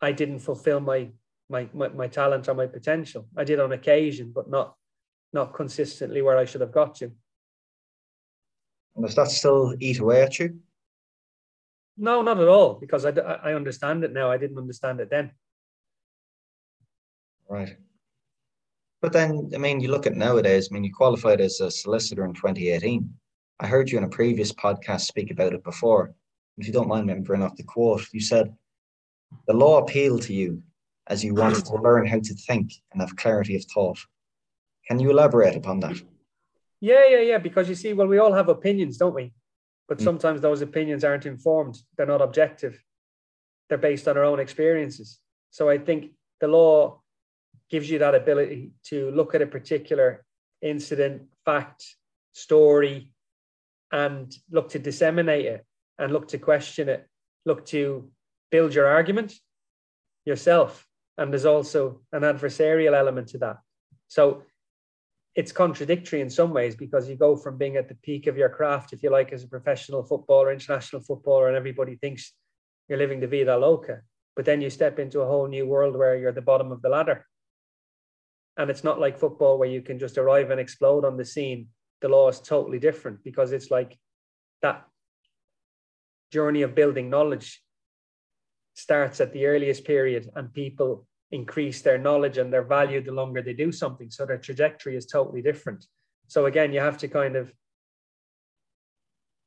[0.00, 1.08] I didn't fulfill my,
[1.48, 3.26] my, my, my talent or my potential.
[3.36, 4.74] I did on occasion, but not
[5.32, 7.12] not consistently where I should have got to.
[8.96, 10.58] And does that still eat away at you?
[11.96, 14.30] No, not at all, because I, I understand it now.
[14.30, 15.32] I didn't understand it then.
[17.48, 17.76] Right.
[19.02, 22.24] But then, I mean, you look at nowadays, I mean, you qualified as a solicitor
[22.24, 23.12] in 2018.
[23.60, 26.14] I heard you in a previous podcast speak about it before.
[26.58, 28.54] If you don't mind me bringing up the quote, you said,
[29.46, 30.62] the law appealed to you
[31.06, 33.98] as you wanted to learn how to think and have clarity of thought.
[34.88, 36.00] Can you elaborate upon that?
[36.80, 37.38] Yeah, yeah, yeah.
[37.38, 39.32] Because you see, well, we all have opinions, don't we?
[39.88, 40.04] But mm.
[40.04, 41.78] sometimes those opinions aren't informed.
[41.96, 42.82] They're not objective.
[43.68, 45.18] They're based on our own experiences.
[45.50, 47.00] So I think the law
[47.70, 50.24] gives you that ability to look at a particular
[50.62, 51.84] incident, fact,
[52.32, 53.12] story
[53.92, 55.64] and look to disseminate it
[55.98, 57.06] and look to question it,
[57.44, 58.10] look to
[58.50, 59.34] build your argument
[60.24, 60.86] yourself.
[61.18, 63.58] And there's also an adversarial element to that.
[64.08, 64.42] So
[65.34, 68.48] it's contradictory in some ways because you go from being at the peak of your
[68.48, 72.32] craft, if you like, as a professional footballer, international footballer, and everybody thinks
[72.88, 74.00] you're living the vida loca.
[74.34, 76.82] But then you step into a whole new world where you're at the bottom of
[76.82, 77.26] the ladder.
[78.56, 81.68] And it's not like football where you can just arrive and explode on the scene.
[82.00, 83.96] The law is totally different because it's like
[84.62, 84.84] that
[86.32, 87.62] journey of building knowledge
[88.74, 93.42] starts at the earliest period and people increase their knowledge and their value the longer
[93.42, 94.10] they do something.
[94.10, 95.86] So their trajectory is totally different.
[96.26, 97.52] So again, you have to kind of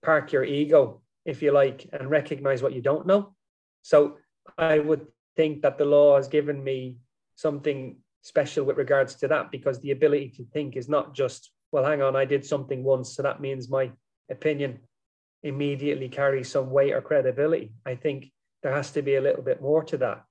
[0.03, 3.35] park your ego, if you like, and recognize what you don't know.
[3.81, 4.17] So
[4.57, 6.97] I would think that the law has given me
[7.35, 11.83] something special with regards to that because the ability to think is not just, well,
[11.83, 13.91] hang on, I did something once, so that means my
[14.29, 14.79] opinion
[15.43, 17.73] immediately carries some weight or credibility.
[17.85, 20.23] I think there has to be a little bit more to that.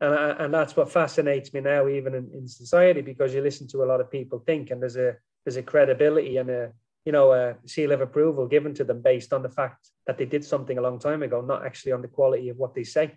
[0.00, 3.68] And, I, and that's what fascinates me now, even in, in society, because you listen
[3.68, 6.72] to a lot of people think, and there's a there's a credibility and a
[7.04, 10.24] you know a seal of approval given to them based on the fact that they
[10.24, 13.14] did something a long time ago, not actually on the quality of what they say.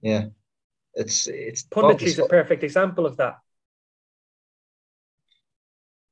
[0.00, 0.26] Yeah,
[0.94, 3.36] it's it's punditry is a perfect example of that.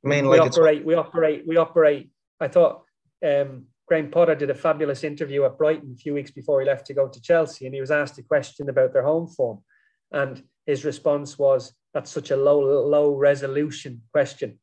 [0.05, 2.11] I mean, like we operate, we operate, we operate.
[2.39, 2.85] I thought
[3.25, 6.87] um, Graham Potter did a fabulous interview at Brighton a few weeks before he left
[6.87, 9.65] to go to Chelsea, and he was asked a question about their home form,
[10.13, 14.61] and his response was, "That's such a low, low resolution question,"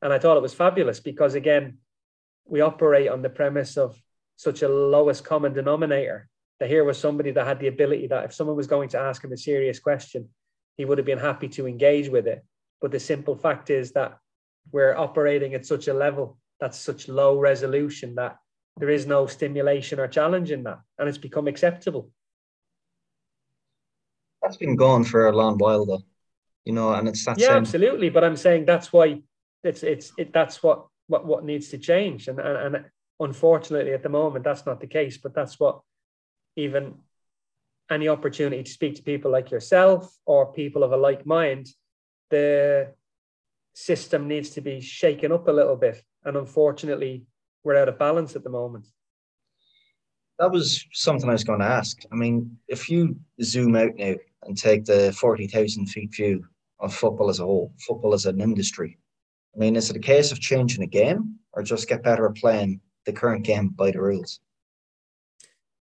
[0.00, 1.80] and I thought it was fabulous because again,
[2.46, 4.02] we operate on the premise of
[4.36, 6.30] such a lowest common denominator.
[6.60, 9.22] That here was somebody that had the ability that if someone was going to ask
[9.22, 10.30] him a serious question,
[10.78, 12.42] he would have been happy to engage with it.
[12.80, 14.18] But the simple fact is that
[14.72, 18.38] we're operating at such a level that's such low resolution that
[18.76, 22.10] there is no stimulation or challenge in that, and it's become acceptable.
[24.42, 26.02] That's been gone for a long while, though,
[26.64, 27.38] you know, and it's that.
[27.38, 27.56] Yeah, same...
[27.58, 28.10] absolutely.
[28.10, 29.22] But I'm saying that's why
[29.62, 32.84] it's it's it, that's what what what needs to change, and, and and
[33.20, 35.18] unfortunately at the moment that's not the case.
[35.18, 35.80] But that's what
[36.56, 36.94] even
[37.90, 41.68] any opportunity to speak to people like yourself or people of a like mind,
[42.30, 42.92] the
[43.74, 47.24] system needs to be shaken up a little bit and unfortunately,
[47.62, 48.86] we're out of balance at the moment.
[50.38, 52.02] That was something I was going to ask.
[52.10, 56.44] I mean, if you zoom out now and take the 40,000 feet view
[56.80, 58.98] of football as a whole, football as an industry,
[59.54, 62.34] I mean, is it a case of changing the game or just get better at
[62.34, 64.40] playing the current game by the rules?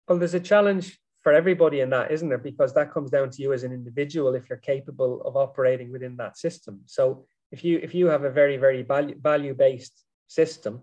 [0.08, 2.38] Well, there's a challenge for everybody in that, isn't there?
[2.38, 6.18] Because that comes down to you as an individual if you're capable of operating within
[6.18, 6.82] that system.
[6.86, 10.82] So if you if you have a very very value value based system,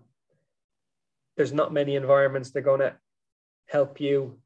[1.35, 2.95] there's not many environments that are going to
[3.67, 4.39] help you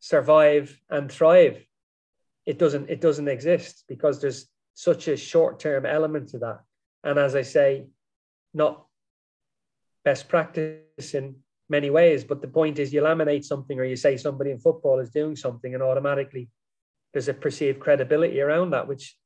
[0.00, 1.64] survive and thrive.
[2.46, 6.60] It doesn't, it doesn't exist because there's such a short-term element to that.
[7.04, 7.86] And as I say,
[8.54, 8.86] not
[10.04, 11.36] best practice in
[11.68, 14.98] many ways, but the point is you laminate something or you say somebody in football
[15.00, 16.48] is doing something and automatically
[17.12, 19.16] there's a perceived credibility around that, which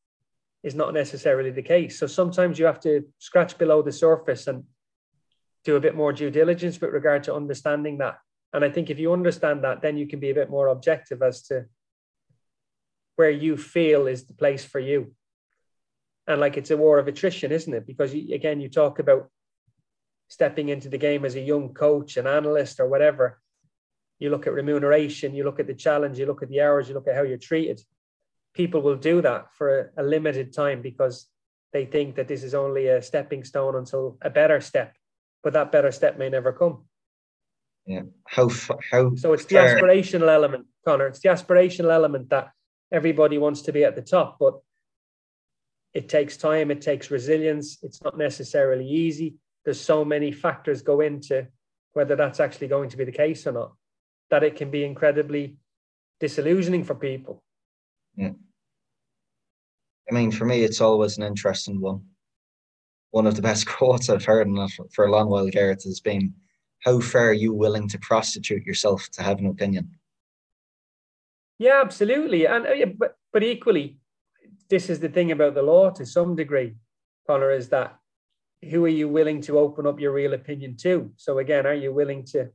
[0.63, 1.99] is not necessarily the case.
[1.99, 4.65] So sometimes you have to scratch below the surface and
[5.65, 8.19] do a bit more due diligence with regard to understanding that.
[8.53, 11.23] And I think if you understand that, then you can be a bit more objective
[11.23, 11.67] as to
[13.17, 15.15] where you feel is the place for you.
[16.27, 17.87] And like it's a war of attrition, isn't it?
[17.87, 19.31] Because you, again, you talk about
[20.29, 23.41] stepping into the game as a young coach, an analyst, or whatever.
[24.19, 26.95] You look at remuneration, you look at the challenge, you look at the hours, you
[26.95, 27.81] look at how you're treated
[28.57, 31.27] people will do that for a, a limited time because
[31.73, 34.97] they think that this is only a stepping stone until a better step,
[35.43, 36.85] but that better step may never come.
[37.85, 38.03] Yeah.
[38.27, 38.49] How
[38.91, 41.07] how so it's the aspirational element, Connor.
[41.07, 42.51] It's the aspirational element that
[42.91, 44.55] everybody wants to be at the top, but
[45.95, 47.79] it takes time, it takes resilience.
[47.83, 49.37] It's not necessarily easy.
[49.65, 51.47] There's so many factors go into
[51.93, 53.73] whether that's actually going to be the case or not,
[54.31, 55.57] that it can be incredibly
[56.21, 57.43] disillusioning for people.
[58.17, 58.33] Yeah.
[60.09, 62.03] I mean, for me, it's always an interesting one.
[63.11, 64.49] One of the best quotes I've heard
[64.93, 66.35] for a long while, Gareth, has been,
[66.81, 69.99] "How far are you willing to prostitute yourself to have an opinion?"
[71.59, 73.99] Yeah, absolutely, and uh, but but equally,
[74.69, 76.77] this is the thing about the law to some degree,
[77.27, 77.99] Connor, is that
[78.71, 81.13] who are you willing to open up your real opinion to?
[81.17, 82.51] So again, are you willing to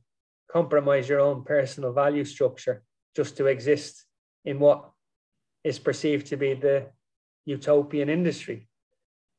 [0.50, 2.82] compromise your own personal value structure
[3.16, 4.04] just to exist
[4.44, 4.90] in what
[5.64, 6.86] is perceived to be the
[7.44, 8.68] utopian industry.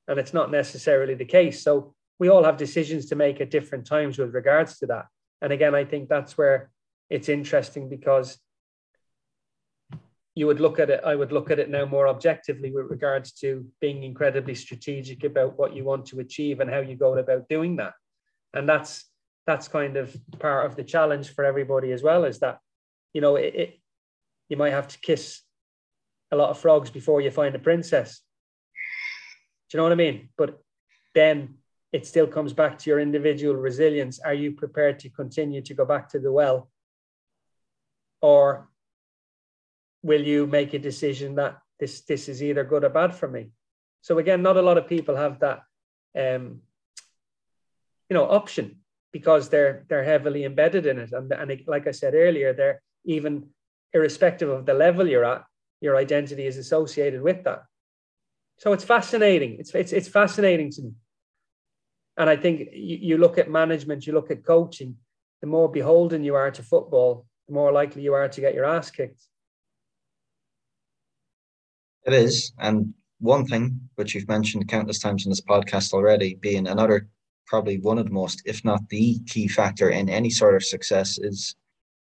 [0.07, 1.63] and it's not necessarily the case.
[1.63, 5.05] So we all have decisions to make at different times with regards to that.
[5.41, 6.71] And again, I think that's where
[7.09, 8.37] it's interesting because
[10.35, 13.31] you would look at it, I would look at it now more objectively with regards
[13.33, 17.47] to being incredibly strategic about what you want to achieve and how you go about
[17.49, 17.93] doing that.
[18.53, 19.05] And that's
[19.45, 22.59] that's kind of part of the challenge for everybody as well, is that,
[23.13, 23.79] you know, it, it
[24.47, 25.41] you might have to kiss
[26.33, 28.21] a lot of frogs before you find a princess.
[29.69, 30.29] Do you know what I mean?
[30.35, 30.59] But
[31.13, 31.55] then
[31.91, 34.19] it still comes back to your individual resilience.
[34.19, 36.69] Are you prepared to continue to go back to the well?
[38.21, 38.69] Or
[40.01, 43.51] will you make a decision that this this is either good or bad for me?
[44.01, 45.59] So again, not a lot of people have that
[46.17, 46.61] um,
[48.09, 48.79] you know option
[49.11, 51.11] because they're they're heavily embedded in it.
[51.13, 53.49] And, and it, like I said earlier, they're even
[53.93, 55.43] irrespective of the level you're at,
[55.83, 57.65] your identity is associated with that.
[58.57, 59.57] So it's fascinating.
[59.59, 60.91] It's it's it's fascinating to me.
[62.15, 64.95] And I think you, you look at management, you look at coaching,
[65.41, 68.63] the more beholden you are to football, the more likely you are to get your
[68.63, 69.23] ass kicked.
[72.05, 72.53] It is.
[72.59, 77.09] And one thing which you've mentioned countless times in this podcast already, being another
[77.45, 81.17] probably one of the most, if not the key factor in any sort of success,
[81.17, 81.55] is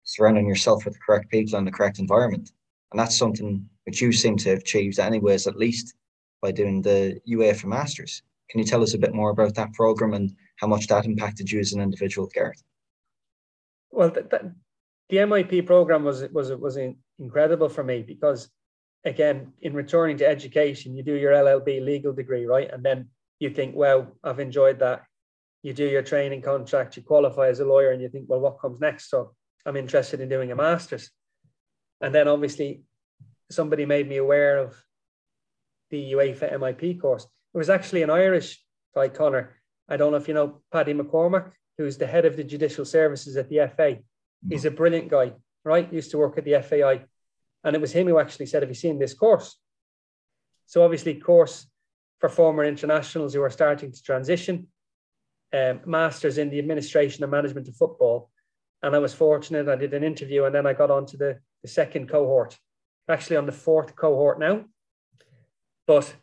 [0.05, 2.51] surrounding yourself with the correct people and the correct environment.
[2.93, 5.95] And that's something which you seem to have achieved, anyways, at least
[6.43, 8.23] by doing the UEFA Masters.
[8.51, 11.51] Can you tell us a bit more about that program and how much that impacted
[11.51, 12.63] you as an individual, Gareth?
[13.93, 14.55] Well, the,
[15.11, 16.79] MIP program was was was
[17.19, 18.49] incredible for me because,
[19.05, 23.09] again, in returning to education, you do your LLB legal degree, right, and then
[23.41, 25.03] you think, well, I've enjoyed that.
[25.63, 28.61] You do your training contract, you qualify as a lawyer, and you think, well, what
[28.61, 29.11] comes next?
[29.11, 29.35] So
[29.67, 31.11] I'm interested in doing a master's,
[32.01, 32.83] and then obviously,
[33.51, 34.77] somebody made me aware of
[35.91, 38.63] the UEFA MIP course it was actually an Irish
[38.95, 39.57] guy, Connor.
[39.89, 43.37] I don't know if you know Paddy McCormack, who's the head of the judicial services
[43.37, 43.99] at the FA.
[44.49, 45.33] He's a brilliant guy,
[45.65, 45.93] right?
[45.93, 47.05] Used to work at the FAI.
[47.65, 49.59] And it was him who actually said, Have you seen this course?
[50.67, 51.67] So, obviously, course
[52.21, 54.69] for former internationals who are starting to transition,
[55.53, 58.31] um, masters in the administration and management of football.
[58.83, 61.39] And I was fortunate, I did an interview and then I got on to the,
[61.63, 62.57] the second cohort,
[63.09, 64.65] actually on the fourth cohort now.
[65.87, 66.15] But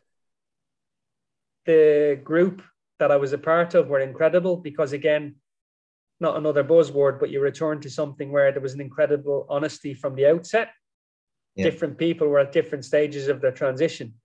[1.65, 2.63] the group
[3.00, 5.36] that I was a part of were incredible because, again,
[6.20, 10.15] not another buzzword, but you return to something where there was an incredible honesty from
[10.15, 10.72] the outset.
[11.56, 11.65] Yeah.
[11.65, 14.15] Different people were at different stages of their transition,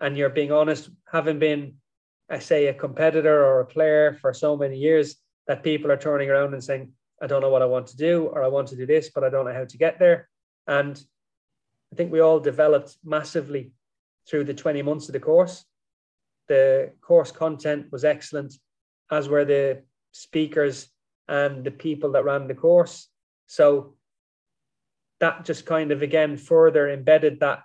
[0.00, 1.74] and you're being honest, having been,
[2.30, 6.30] I say, a competitor or a player for so many years, that people are turning
[6.30, 8.76] around and saying, I don't know what I want to do, or I want to
[8.76, 10.28] do this, but I don't know how to get there.
[10.66, 11.00] And
[11.92, 13.72] I think we all developed massively
[14.28, 15.64] through the 20 months of the course
[16.48, 18.54] the course content was excellent,
[19.10, 19.82] as were the
[20.12, 20.88] speakers
[21.28, 23.08] and the people that ran the course.
[23.46, 23.94] So
[25.20, 27.62] that just kind of again further embedded that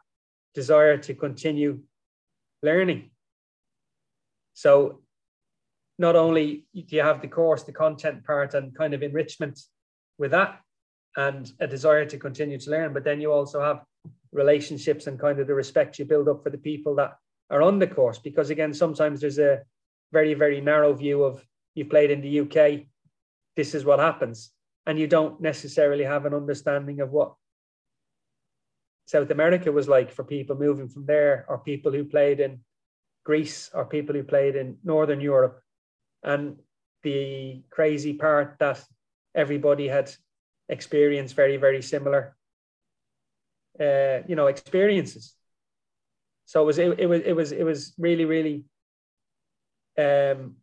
[0.54, 1.82] desire to continue
[2.62, 3.12] learning.
[4.54, 5.02] So
[5.98, 9.60] not only do you have the course, the content part, and kind of enrichment
[10.18, 10.60] with that,
[11.16, 13.84] and a desire to continue to learn, but then you also have
[14.32, 17.16] relationships and kind of the respect you build up for the people that
[17.50, 18.20] are on the course.
[18.20, 19.62] Because again sometimes there's a
[20.12, 21.44] very very narrow view of
[21.76, 22.88] you've played in the UK
[23.58, 24.52] this is what happens.
[24.86, 27.34] And you don't necessarily have an understanding of what
[29.06, 32.60] South America was like for people moving from there or people who played in
[33.26, 35.60] Greece or people who played in Northern Europe
[36.24, 36.58] and
[37.04, 38.84] the crazy part that
[39.36, 40.12] everybody had
[40.70, 42.36] experienced very very similar
[43.80, 45.36] uh, you know experiences
[46.46, 48.64] so it was it, it was it was it was really really
[49.98, 50.56] um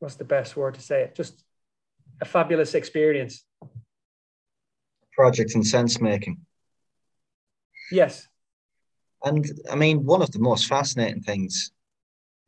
[0.00, 1.14] what's the best word to say it?
[1.14, 1.44] Just
[2.20, 3.44] a fabulous experience.
[5.12, 6.38] Project and sense making.
[7.92, 8.26] Yes.
[9.22, 11.70] And I mean, one of the most fascinating things,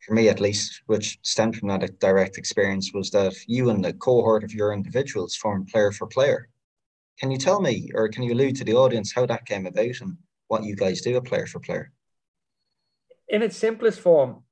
[0.03, 3.93] for me at least, which stemmed from that direct experience, was that you and the
[3.93, 6.49] cohort of your individuals formed player for player.
[7.19, 10.01] Can you tell me, or can you allude to the audience, how that came about
[10.01, 10.17] and
[10.49, 11.93] what you guys do a player for player?
[13.29, 14.43] In its simplest form,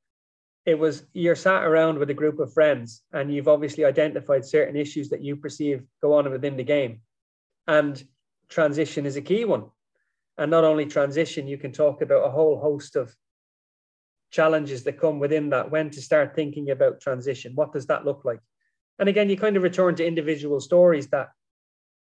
[0.67, 4.77] it was you're sat around with a group of friends and you've obviously identified certain
[4.77, 7.01] issues that you perceive go on within the game.
[7.67, 8.03] And
[8.49, 9.65] transition is a key one.
[10.39, 13.15] And not only transition, you can talk about a whole host of
[14.31, 15.71] challenges that come within that.
[15.71, 17.53] When to start thinking about transition?
[17.55, 18.41] What does that look like?
[18.99, 21.31] And again, you kind of return to individual stories that,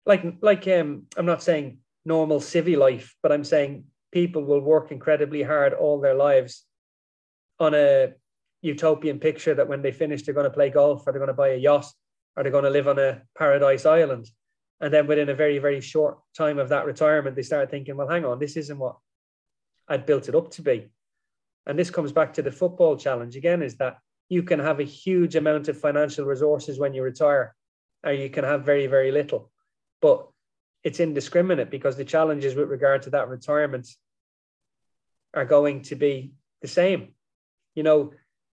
[0.05, 4.91] like, like um, I'm not saying normal civvy life, but I'm saying people will work
[4.91, 6.65] incredibly hard all their lives
[7.59, 8.13] on a
[8.61, 11.33] utopian picture that when they finish, they're going to play golf or they're going to
[11.33, 11.85] buy a yacht
[12.35, 14.27] or they're going to live on a paradise island.
[14.81, 18.07] And then within a very, very short time of that retirement, they start thinking, well,
[18.07, 18.97] hang on, this isn't what
[19.87, 20.89] I'd built it up to be.
[21.65, 23.97] And this comes back to the football challenge again is that
[24.29, 27.55] you can have a huge amount of financial resources when you retire,
[28.03, 29.51] or you can have very, very little.
[30.01, 30.27] But
[30.83, 33.87] it's indiscriminate because the challenges with regard to that retirement
[35.33, 37.13] are going to be the same.
[37.75, 38.13] You know,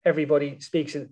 [0.05, 1.11] everybody speaks in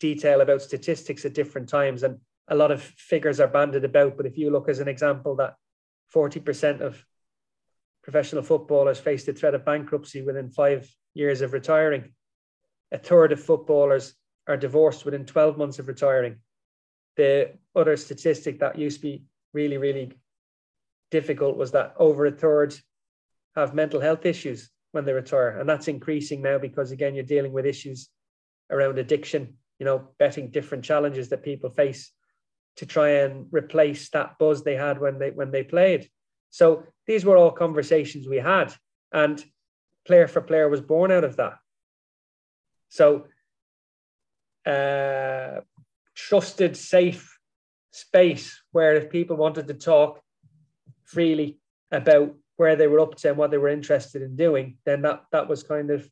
[0.00, 2.18] detail about statistics at different times, and
[2.48, 4.16] a lot of figures are banded about.
[4.16, 5.54] But if you look as an example, that
[6.14, 7.04] 40% of
[8.08, 12.10] professional footballers face the threat of bankruptcy within five years of retiring.
[12.90, 14.14] A third of footballers
[14.46, 16.36] are divorced within 12 months of retiring.
[17.18, 20.14] The other statistic that used to be really, really
[21.10, 22.74] difficult was that over a third
[23.54, 25.58] have mental health issues when they retire.
[25.58, 28.08] And that's increasing now because, again, you're dealing with issues
[28.70, 32.10] around addiction, you know, betting different challenges that people face
[32.76, 36.08] to try and replace that buzz they had when they when they played.
[36.50, 38.74] So these were all conversations we had,
[39.12, 39.42] and
[40.06, 41.54] player for player was born out of that.
[42.88, 43.26] So,
[44.66, 45.60] uh,
[46.14, 47.38] trusted, safe
[47.92, 50.20] space where if people wanted to talk
[51.04, 51.58] freely
[51.90, 55.22] about where they were up to and what they were interested in doing, then that
[55.32, 56.08] that was kind of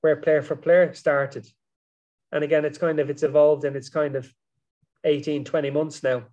[0.00, 1.46] where player for player started.
[2.32, 4.32] And again, it's kind of it's evolved and it's kind of
[5.04, 6.24] 18, 20 months now.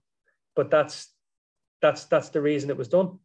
[0.56, 1.14] But that's
[1.86, 3.20] that's that's the reason it was done.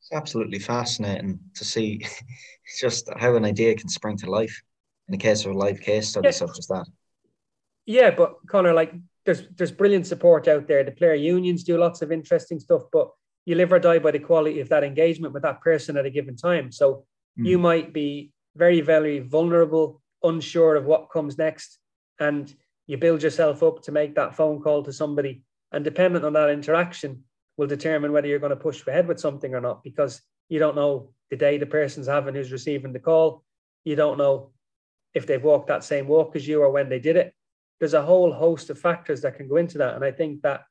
[0.00, 2.04] It's absolutely fascinating to see
[2.80, 4.60] just how an idea can spring to life
[5.06, 6.32] in the case of a live case study yeah.
[6.32, 6.86] such as that.
[7.86, 8.92] Yeah, but Connor, like
[9.24, 10.82] there's there's brilliant support out there.
[10.82, 13.10] The player unions do lots of interesting stuff, but
[13.46, 16.10] you live or die by the quality of that engagement with that person at a
[16.10, 16.72] given time.
[16.72, 17.06] So
[17.38, 17.46] mm.
[17.46, 21.78] you might be very, very vulnerable, unsure of what comes next,
[22.18, 22.52] and
[22.86, 26.50] you build yourself up to make that phone call to somebody and dependent on that
[26.50, 27.24] interaction
[27.56, 30.76] will determine whether you're going to push ahead with something or not because you don't
[30.76, 33.44] know the day the person's having who's receiving the call.
[33.84, 34.52] You don't know
[35.14, 37.34] if they've walked that same walk as you or when they did it.
[37.80, 39.94] There's a whole host of factors that can go into that.
[39.94, 40.62] And I think that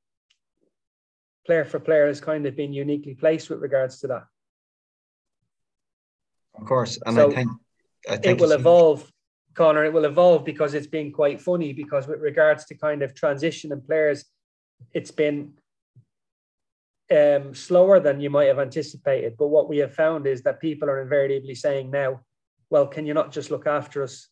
[1.45, 4.23] player for player has kind of been uniquely placed with regards to that.
[6.55, 6.99] Of course.
[7.05, 7.51] And so I think,
[8.09, 9.09] I think it will evolve,
[9.53, 9.85] Connor.
[9.85, 13.71] It will evolve because it's been quite funny because with regards to kind of transition
[13.71, 14.25] and players
[14.93, 15.53] it's been
[17.11, 19.35] um, slower than you might have anticipated.
[19.37, 22.21] But what we have found is that people are invariably saying now,
[22.69, 24.27] well, can you not just look after us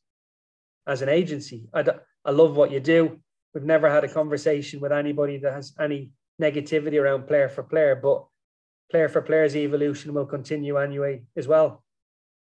[0.87, 1.69] as an agency?
[1.73, 1.85] I,
[2.23, 3.19] I love what you do.
[3.53, 7.95] We've never had a conversation with anybody that has any negativity around player for player,
[7.95, 8.25] but
[8.91, 11.83] player for player's evolution will continue anyway as well.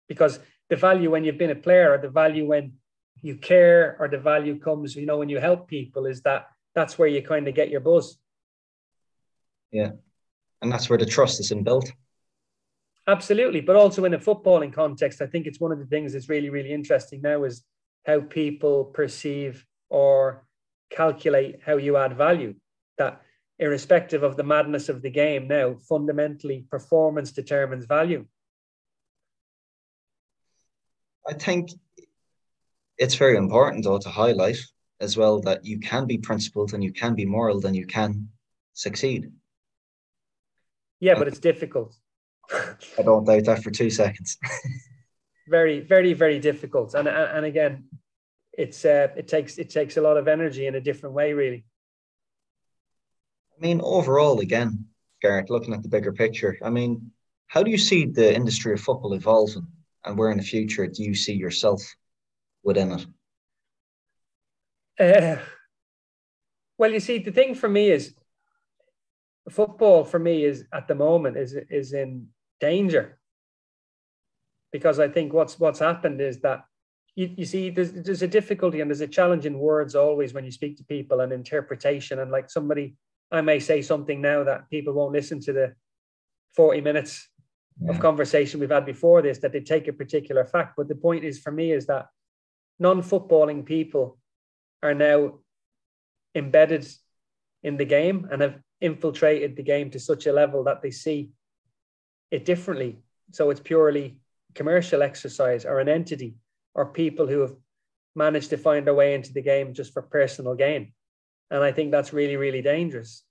[0.07, 2.73] Because the value when you've been a player or the value when
[3.21, 6.99] you care or the value comes, you know, when you help people is that that's
[6.99, 8.19] where you kind of get your buzz.
[9.71, 9.93] Yeah.
[10.61, 11.91] And that's where the trust is inbuilt.
[13.07, 13.61] Absolutely.
[13.61, 16.51] But also in a footballing context, I think it's one of the things that's really,
[16.51, 17.63] really interesting now is
[18.05, 20.45] how people perceive or
[20.91, 22.53] calculate how you add value.
[22.99, 23.23] That
[23.57, 28.27] irrespective of the madness of the game now, fundamentally performance determines value.
[31.27, 31.71] I think
[32.99, 34.59] it's very important though to highlight
[34.99, 38.29] as well that you can be principled and you can be moral, then you can
[38.73, 39.31] succeed.
[40.99, 41.95] Yeah, but it's difficult.
[42.51, 44.37] I don't doubt that for two seconds.
[45.47, 46.93] very, very, very difficult.
[46.93, 47.85] And and again,
[48.53, 51.65] it's uh, it takes it takes a lot of energy in a different way, really.
[53.55, 54.85] I mean, overall, again,
[55.21, 57.11] Gareth, looking at the bigger picture, I mean,
[57.47, 59.67] how do you see the industry of football evolving,
[60.05, 61.81] and where in the future do you see yourself
[62.63, 63.05] within it?
[64.99, 65.37] Uh,
[66.77, 68.15] well, you see, the thing for me is
[69.49, 72.27] football for me is at the moment is is in
[72.59, 73.17] danger.
[74.71, 76.65] Because I think what's what's happened is that
[77.15, 80.45] you, you see there's there's a difficulty and there's a challenge in words always when
[80.45, 82.19] you speak to people and interpretation.
[82.19, 82.95] And like somebody
[83.31, 85.75] I may say something now that people won't listen to the
[86.55, 87.29] 40 minutes
[87.81, 87.91] yeah.
[87.91, 90.73] of conversation we've had before this that they take a particular fact.
[90.77, 92.07] But the point is for me is that
[92.79, 94.16] non-footballing people
[94.83, 95.39] are now
[96.35, 96.87] embedded
[97.63, 101.31] in the game and have infiltrated the game to such a level that they see
[102.31, 102.99] it differently.
[103.31, 104.19] So it's purely
[104.53, 106.35] commercial exercise or an entity
[106.73, 107.55] or people who have
[108.15, 110.93] managed to find their way into the game just for personal gain.
[111.49, 113.23] And I think that's really, really dangerous.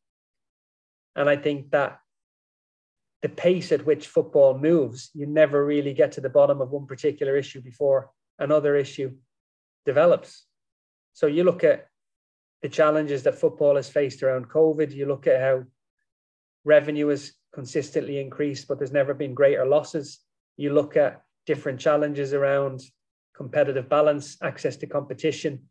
[1.15, 2.01] And I think that
[3.23, 6.87] the pace at which football moves, you never really get to the bottom of one
[6.87, 9.13] particular issue before another issue
[9.85, 10.46] develops.
[11.17, 11.87] So you look at
[12.61, 15.65] the challenges that football has faced around COVID, you look at how
[16.63, 20.19] revenue has consistently increased, but there's never been greater losses.
[20.59, 22.83] You look at different challenges around
[23.35, 25.63] competitive balance, access to competition,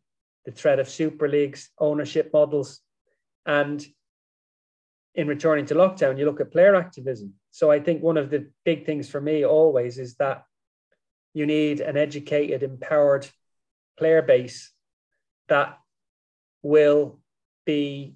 [0.46, 2.80] the threat of super leagues, ownership models,
[3.46, 3.86] and
[5.14, 7.36] in returning to lockdown, you look at player activism.
[7.52, 10.44] So I think one of the big things for me always is that
[11.36, 13.28] you need an educated, empowered
[13.96, 14.72] player base
[15.50, 15.78] that
[16.62, 17.20] will
[17.66, 18.16] be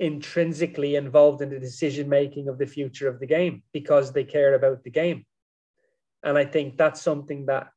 [0.00, 4.54] intrinsically involved in the decision making of the future of the game because they care
[4.54, 5.24] about the game.
[6.22, 7.68] And I think that's something that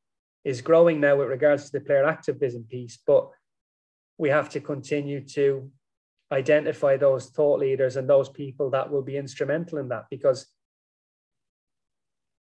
[0.43, 2.99] is growing now with regards to the player activism piece.
[3.05, 3.29] But
[4.17, 5.71] we have to continue to
[6.31, 10.47] identify those thought leaders and those people that will be instrumental in that because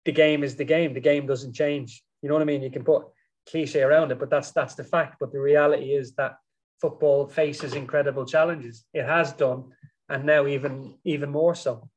[0.05, 0.93] the game is the game.
[0.93, 2.03] The game doesn't change.
[2.21, 2.61] You know what I mean?
[2.61, 3.05] You can put
[3.49, 5.17] cliche around it, but that's that's the fact.
[5.19, 6.37] But the reality is that
[6.81, 8.85] football faces incredible challenges.
[8.93, 9.65] It has done,
[10.09, 11.89] and now even even more so.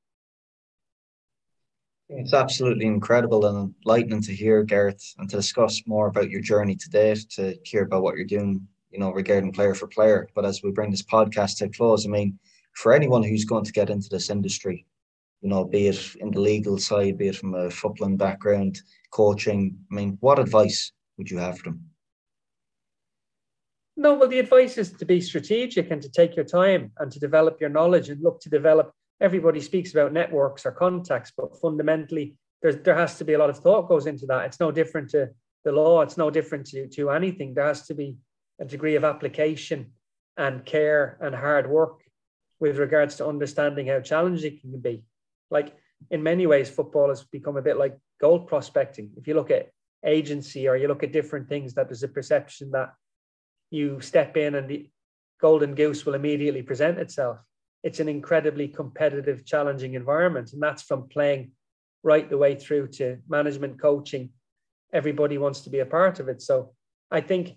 [2.09, 6.77] It's absolutely incredible and enlightening to hear, Gareth, and to discuss more about your journey
[6.77, 10.27] today, to hear about what you're doing you know, regarding player for player.
[10.35, 12.39] But as we bring this podcast to close, I mean,
[12.73, 14.87] for anyone who's going to get into this industry,
[15.43, 18.81] you know, be it in the legal side, be it from a footballing background,
[19.11, 21.85] coaching, I mean, what advice would you have for them?
[23.97, 27.19] No, well, the advice is to be strategic and to take your time and to
[27.19, 28.93] develop your knowledge and look to develop.
[29.21, 33.49] Everybody speaks about networks or contacts, but fundamentally, there's, there has to be a lot
[33.49, 34.45] of thought goes into that.
[34.45, 35.31] It's no different to
[35.65, 36.03] the law.
[36.03, 37.55] It's no different to, to anything.
[37.55, 38.17] There has to be
[38.61, 39.93] a degree of application
[40.37, 42.03] and care and hard work
[42.61, 45.05] with regards to understanding how challenging it can be.
[45.51, 45.75] Like
[46.11, 49.13] in many ways, football has become a bit like gold prospecting.
[49.17, 49.71] If you look at
[50.05, 52.93] agency or you look at different things, that there's a perception that
[53.71, 54.89] you step in and the
[55.41, 57.39] golden goose will immediately present itself.
[57.83, 60.53] It's an incredibly competitive, challenging environment.
[60.53, 61.53] And that's from playing
[62.03, 64.31] right the way through to management coaching.
[64.93, 66.41] Everybody wants to be a part of it.
[66.41, 66.73] So
[67.11, 67.57] I think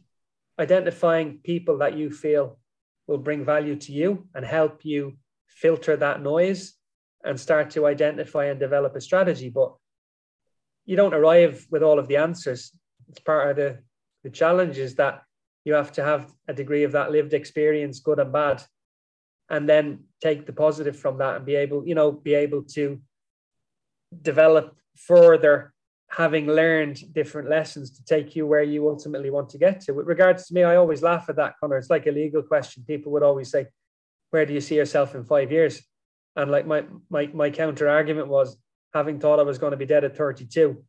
[0.59, 2.59] identifying people that you feel
[3.07, 5.17] will bring value to you and help you
[5.47, 6.73] filter that noise
[7.23, 9.49] and start to identify and develop a strategy.
[9.49, 9.73] But
[10.89, 12.71] you don't arrive with all of the answers.
[13.09, 13.77] It's part of the,
[14.23, 15.21] the challenge is that
[15.63, 18.63] you have to have a degree of that lived experience, good and bad,
[19.51, 22.99] and then take the positive from that and be able, you know, be able to
[24.23, 25.73] develop further
[26.07, 29.93] having learned different lessons to take you where you ultimately want to get to.
[29.93, 31.77] With regards to me, I always laugh at that, Connor.
[31.77, 32.83] It's like a legal question.
[32.87, 33.67] People would always say,
[34.31, 35.83] Where do you see yourself in five years?
[36.35, 38.57] And like my my my counter argument was,
[38.93, 40.83] having thought I was going to be dead at 32,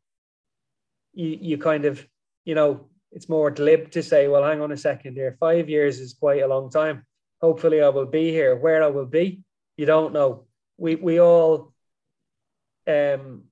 [1.15, 2.07] you you kind of,
[2.45, 5.37] you know, it's more glib to say, well, hang on a second here.
[5.41, 7.05] Five years is quite a long time.
[7.41, 8.57] Hopefully I will be here.
[8.57, 9.43] Where I will be,
[9.77, 10.47] you don't know.
[10.77, 11.73] We we all
[12.87, 13.45] um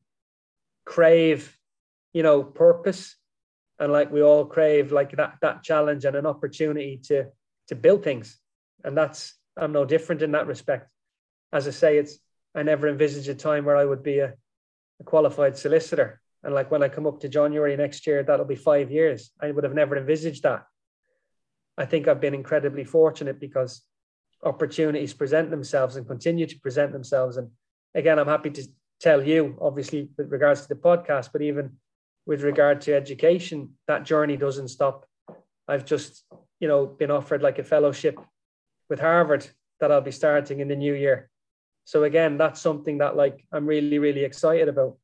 [0.84, 1.58] crave
[2.12, 3.16] you know, purpose.
[3.78, 7.26] And like we all crave like that that challenge and an opportunity to
[7.68, 8.38] to build things.
[8.82, 10.90] And that's I'm no different in that respect.
[11.52, 12.18] As I say, it's
[12.58, 14.34] I never envisaged a time where I would be a,
[15.00, 16.20] a qualified solicitor.
[16.42, 19.30] And like when I come up to January next year, that'll be five years.
[19.40, 20.64] I would have never envisaged that.
[21.76, 23.82] I think I've been incredibly fortunate because
[24.42, 27.36] opportunities present themselves and continue to present themselves.
[27.36, 27.50] And
[27.94, 28.68] again, I'm happy to
[29.00, 31.76] tell you, obviously, with regards to the podcast, but even
[32.26, 35.06] with regard to education, that journey doesn't stop.
[35.66, 36.24] I've just,
[36.60, 38.18] you know, been offered like a fellowship
[38.88, 39.48] with Harvard
[39.80, 41.30] that I'll be starting in the new year.
[41.88, 44.98] So again, that's something that like I'm really, really excited about.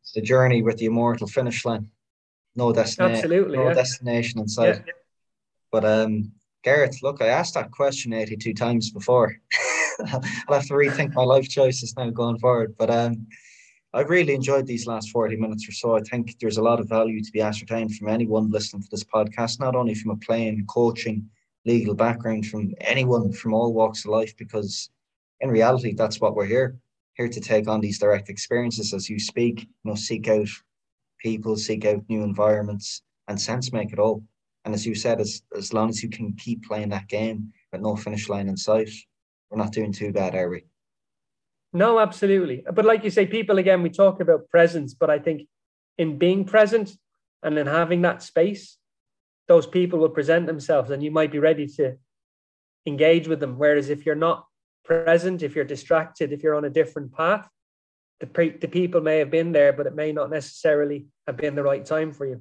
[0.00, 1.90] It's the journey with the immortal finish line.
[2.56, 3.16] No destination.
[3.16, 3.58] Absolutely.
[3.58, 3.74] No yeah.
[3.74, 4.82] destination in sight.
[4.86, 4.92] Yeah.
[5.70, 6.32] But um
[6.62, 9.36] Gareth, look, I asked that question 82 times before.
[10.48, 12.74] I'll have to rethink my life choices now going forward.
[12.78, 13.26] But um
[13.92, 15.98] I've really enjoyed these last 40 minutes or so.
[15.98, 19.04] I think there's a lot of value to be ascertained from anyone listening to this
[19.04, 21.28] podcast, not only from a playing, coaching,
[21.64, 24.90] legal background, from anyone from all walks of life, because
[25.40, 26.76] in reality, that's what we're here,
[27.14, 30.48] here to take on these direct experiences as you speak, you know, seek out
[31.18, 34.22] people, seek out new environments, and sense make it all.
[34.64, 37.82] And as you said, as, as long as you can keep playing that game with
[37.82, 38.90] no finish line in sight,
[39.50, 40.64] we're not doing too bad, are we?
[41.72, 42.64] No, absolutely.
[42.72, 45.48] But like you say, people again, we talk about presence, but I think
[45.98, 46.96] in being present
[47.42, 48.78] and in having that space,
[49.48, 51.96] those people will present themselves and you might be ready to
[52.86, 53.58] engage with them.
[53.58, 54.46] Whereas if you're not
[54.84, 57.48] present, if you're distracted, if you're on a different path,
[58.20, 61.54] the, pre- the people may have been there, but it may not necessarily have been
[61.54, 62.40] the right time for you.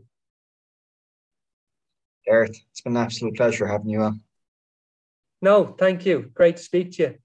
[2.26, 4.22] Gareth, it's been an absolute pleasure having you on.
[5.42, 6.32] No, thank you.
[6.34, 7.16] Great to speak to you.